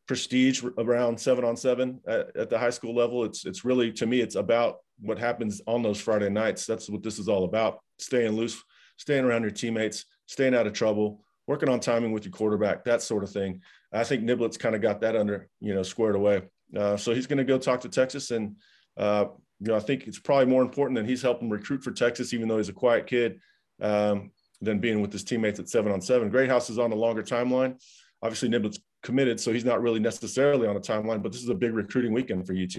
prestige 0.07 0.63
around 0.77 1.19
seven 1.19 1.45
on 1.45 1.55
seven 1.55 1.99
at, 2.07 2.35
at, 2.35 2.49
the 2.49 2.57
high 2.57 2.69
school 2.69 2.95
level. 2.95 3.23
It's 3.23 3.45
it's 3.45 3.65
really 3.65 3.91
to 3.93 4.05
me 4.05 4.21
it's 4.21 4.35
about 4.35 4.77
what 4.99 5.19
happens 5.19 5.61
on 5.67 5.83
those 5.83 6.01
Friday 6.01 6.29
nights. 6.29 6.65
That's 6.65 6.89
what 6.89 7.03
this 7.03 7.19
is 7.19 7.27
all 7.27 7.45
about: 7.45 7.79
staying 7.97 8.33
loose, 8.33 8.61
staying 8.97 9.25
around 9.25 9.41
your 9.41 9.51
teammates, 9.51 10.05
staying 10.27 10.55
out 10.55 10.67
of 10.67 10.73
trouble, 10.73 11.23
working 11.47 11.69
on 11.69 11.79
timing 11.79 12.11
with 12.11 12.25
your 12.25 12.31
quarterback, 12.31 12.83
that 12.85 13.01
sort 13.01 13.23
of 13.23 13.31
thing. 13.31 13.61
I 13.91 14.03
think 14.03 14.23
Niblett's 14.23 14.57
kind 14.57 14.75
of 14.75 14.81
got 14.81 15.01
that 15.01 15.15
under 15.15 15.49
you 15.59 15.73
know 15.73 15.83
squared 15.83 16.15
away. 16.15 16.43
Uh, 16.75 16.95
so 16.97 17.13
he's 17.13 17.27
going 17.27 17.37
to 17.37 17.43
go 17.43 17.57
talk 17.57 17.81
to 17.81 17.89
Texas 17.89 18.31
and. 18.31 18.57
Uh, 18.97 19.27
you 19.59 19.67
know, 19.67 19.75
I 19.75 19.79
think 19.79 20.07
it's 20.07 20.19
probably 20.19 20.45
more 20.45 20.61
important 20.61 20.97
that 20.97 21.05
he's 21.05 21.21
helping 21.21 21.49
recruit 21.49 21.83
for 21.83 21.91
Texas, 21.91 22.33
even 22.33 22.47
though 22.47 22.57
he's 22.57 22.69
a 22.69 22.73
quiet 22.73 23.07
kid, 23.07 23.39
um, 23.81 24.31
than 24.61 24.79
being 24.79 25.01
with 25.01 25.11
his 25.11 25.23
teammates 25.23 25.59
at 25.59 25.69
seven 25.69 25.91
on 25.91 26.01
seven. 26.01 26.29
Greathouse 26.29 26.69
is 26.69 26.79
on 26.79 26.91
a 26.91 26.95
longer 26.95 27.23
timeline. 27.23 27.79
Obviously, 28.21 28.49
Niblett's 28.49 28.79
committed, 29.03 29.39
so 29.39 29.51
he's 29.53 29.65
not 29.65 29.81
really 29.81 29.99
necessarily 29.99 30.67
on 30.67 30.75
a 30.75 30.79
timeline, 30.79 31.21
but 31.21 31.31
this 31.31 31.41
is 31.41 31.49
a 31.49 31.55
big 31.55 31.73
recruiting 31.73 32.13
weekend 32.13 32.45
for 32.45 32.53
UT. 32.53 32.75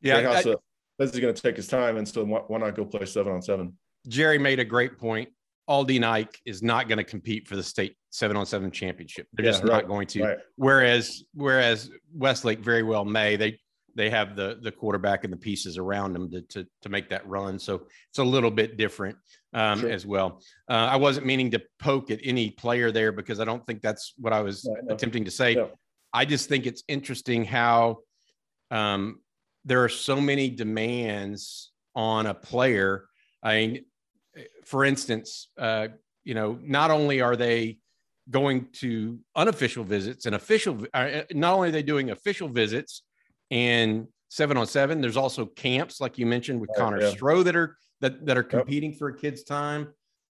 Yeah, 0.00 0.20
Greathouse, 0.20 0.56
this 0.98 1.10
is 1.12 1.20
going 1.20 1.34
to 1.34 1.40
take 1.42 1.56
his 1.56 1.66
time, 1.66 1.96
and 1.96 2.06
so 2.08 2.24
why, 2.24 2.40
why 2.46 2.58
not 2.58 2.74
go 2.74 2.84
play 2.84 3.04
seven 3.06 3.32
on 3.32 3.42
seven? 3.42 3.76
Gerry 4.08 4.38
made 4.38 4.60
a 4.60 4.64
great 4.64 4.98
point. 4.98 5.28
Aldine 5.68 6.04
Ike 6.04 6.38
is 6.44 6.62
not 6.62 6.88
going 6.88 6.98
to 6.98 7.04
compete 7.04 7.48
for 7.48 7.56
the 7.56 7.62
state 7.62 7.96
seven 8.10 8.36
on 8.36 8.44
seven 8.44 8.70
championship. 8.70 9.26
They're 9.32 9.46
Yeah, 9.46 9.52
just 9.52 9.64
right, 9.64 9.72
not 9.72 9.88
going 9.88 10.06
to. 10.08 10.22
right. 10.22 10.38
Whereas 10.56 11.24
whereas 11.32 11.90
Westlake 12.12 12.60
very 12.60 12.82
well 12.82 13.04
may. 13.06 13.36
They 13.36 13.58
they 13.96 14.10
have 14.10 14.36
the 14.36 14.58
the 14.62 14.72
quarterback 14.72 15.24
and 15.24 15.32
the 15.32 15.36
pieces 15.36 15.78
around 15.78 16.12
them 16.12 16.30
to 16.30 16.40
to, 16.42 16.66
to 16.82 16.88
make 16.88 17.08
that 17.10 17.26
run. 17.28 17.58
So 17.58 17.86
it's 18.10 18.18
a 18.18 18.24
little 18.24 18.50
bit 18.50 18.76
different 18.76 19.16
um, 19.52 19.80
Sure. 19.80 19.90
as 19.90 20.04
well. 20.06 20.40
Uh, 20.68 20.88
I 20.90 20.96
wasn't 20.96 21.26
meaning 21.26 21.50
to 21.52 21.62
poke 21.78 22.10
at 22.10 22.20
any 22.24 22.50
player 22.50 22.90
there 22.90 23.12
because 23.12 23.40
I 23.40 23.44
don't 23.44 23.64
think 23.66 23.82
that's 23.82 24.14
what 24.18 24.32
I 24.32 24.40
was 24.40 24.68
Right, 24.68 24.84
no. 24.84 24.94
attempting 24.94 25.24
to 25.24 25.30
say. 25.30 25.54
No. 25.54 25.70
I 26.12 26.24
just 26.24 26.48
think 26.48 26.66
it's 26.66 26.84
interesting 26.88 27.44
how 27.44 27.98
um, 28.70 29.20
there 29.64 29.82
are 29.84 29.88
so 29.88 30.20
many 30.20 30.48
demands 30.50 31.72
on 31.94 32.26
a 32.26 32.34
player. 32.34 33.06
I 33.42 33.54
mean, 33.54 33.84
for 34.64 34.84
instance, 34.84 35.48
uh, 35.58 35.88
you 36.24 36.34
know, 36.34 36.58
not 36.62 36.90
only 36.90 37.20
are 37.20 37.36
they 37.36 37.78
going 38.30 38.68
to 38.72 39.18
unofficial 39.36 39.84
visits 39.84 40.26
and 40.26 40.34
official, 40.34 40.86
uh, 40.94 41.22
not 41.32 41.54
only 41.54 41.68
are 41.68 41.72
they 41.72 41.82
doing 41.82 42.10
official 42.10 42.48
visits 42.48 43.02
and 43.54 44.08
seven 44.28 44.56
on 44.56 44.66
seven, 44.66 45.00
there's 45.00 45.16
also 45.16 45.46
camps, 45.46 46.00
like 46.00 46.18
you 46.18 46.26
mentioned 46.26 46.60
with 46.60 46.70
Right, 46.70 46.78
Connor 46.78 47.00
yeah. 47.00 47.10
Stroh 47.12 47.44
that 47.44 47.54
are 47.56 47.76
that 48.00 48.26
that 48.26 48.36
are 48.36 48.42
competing 48.42 48.92
for 48.92 49.08
a 49.08 49.16
kid's 49.16 49.44
time. 49.44 49.88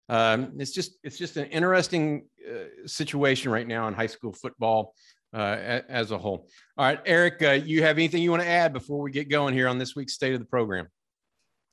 Um, 0.09 0.51
it's 0.59 0.71
just 0.71 0.97
it's 1.03 1.17
just 1.17 1.37
an 1.37 1.45
interesting 1.45 2.27
uh, 2.47 2.65
situation 2.85 3.49
right 3.51 3.65
now 3.67 3.87
in 3.87 3.93
high 3.93 4.07
school 4.07 4.33
football 4.33 4.93
uh, 5.33 5.39
a- 5.57 5.89
as 5.89 6.11
a 6.11 6.17
whole. 6.17 6.49
All 6.77 6.85
right, 6.85 6.99
Eric, 7.05 7.41
uh, 7.41 7.51
you 7.51 7.81
have 7.83 7.97
anything 7.97 8.21
you 8.21 8.29
want 8.29 8.43
to 8.43 8.49
add 8.49 8.73
before 8.73 8.99
we 9.01 9.09
get 9.11 9.29
going 9.29 9.53
here 9.53 9.69
on 9.69 9.77
this 9.77 9.95
week's 9.95 10.13
state 10.13 10.33
of 10.33 10.39
the 10.41 10.45
program? 10.45 10.87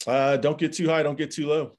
Uh, 0.07 0.37
don't 0.37 0.57
get 0.57 0.73
too 0.73 0.89
high, 0.89 1.03
don't 1.03 1.19
get 1.19 1.33
too 1.33 1.49
low. 1.49 1.77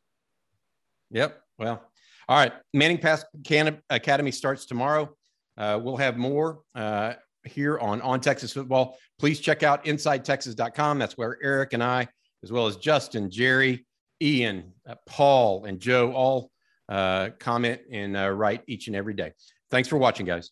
Yep. 1.11 1.41
Well, 1.57 1.81
all 2.27 2.37
right. 2.37 2.53
Manning 2.73 2.97
Pass 2.97 3.23
Can- 3.45 3.81
Academy 3.89 4.31
starts 4.31 4.65
tomorrow. 4.65 5.15
Uh, 5.57 5.79
we'll 5.81 5.97
have 5.97 6.17
more 6.17 6.59
uh, 6.75 7.13
here 7.45 7.79
on 7.79 8.01
On 8.01 8.19
Texas 8.19 8.53
Football. 8.53 8.97
Please 9.19 9.39
check 9.39 9.63
out 9.63 9.85
InsideTexas.com. 9.85 10.99
That's 10.99 11.17
where 11.17 11.37
Eric 11.43 11.73
and 11.73 11.83
I, 11.83 12.07
as 12.43 12.51
well 12.51 12.67
as 12.67 12.75
Justin, 12.77 13.29
Gerry, 13.29 13.85
Ian, 14.21 14.73
uh, 14.87 14.95
Paul, 15.07 15.65
and 15.65 15.79
Joe 15.79 16.11
all 16.13 16.51
uh, 16.89 17.29
comment 17.39 17.81
and 17.91 18.17
uh, 18.17 18.29
write 18.29 18.63
each 18.67 18.87
and 18.87 18.95
every 18.95 19.13
day. 19.13 19.31
Thanks 19.69 19.87
for 19.87 19.97
watching, 19.97 20.25
guys. 20.25 20.51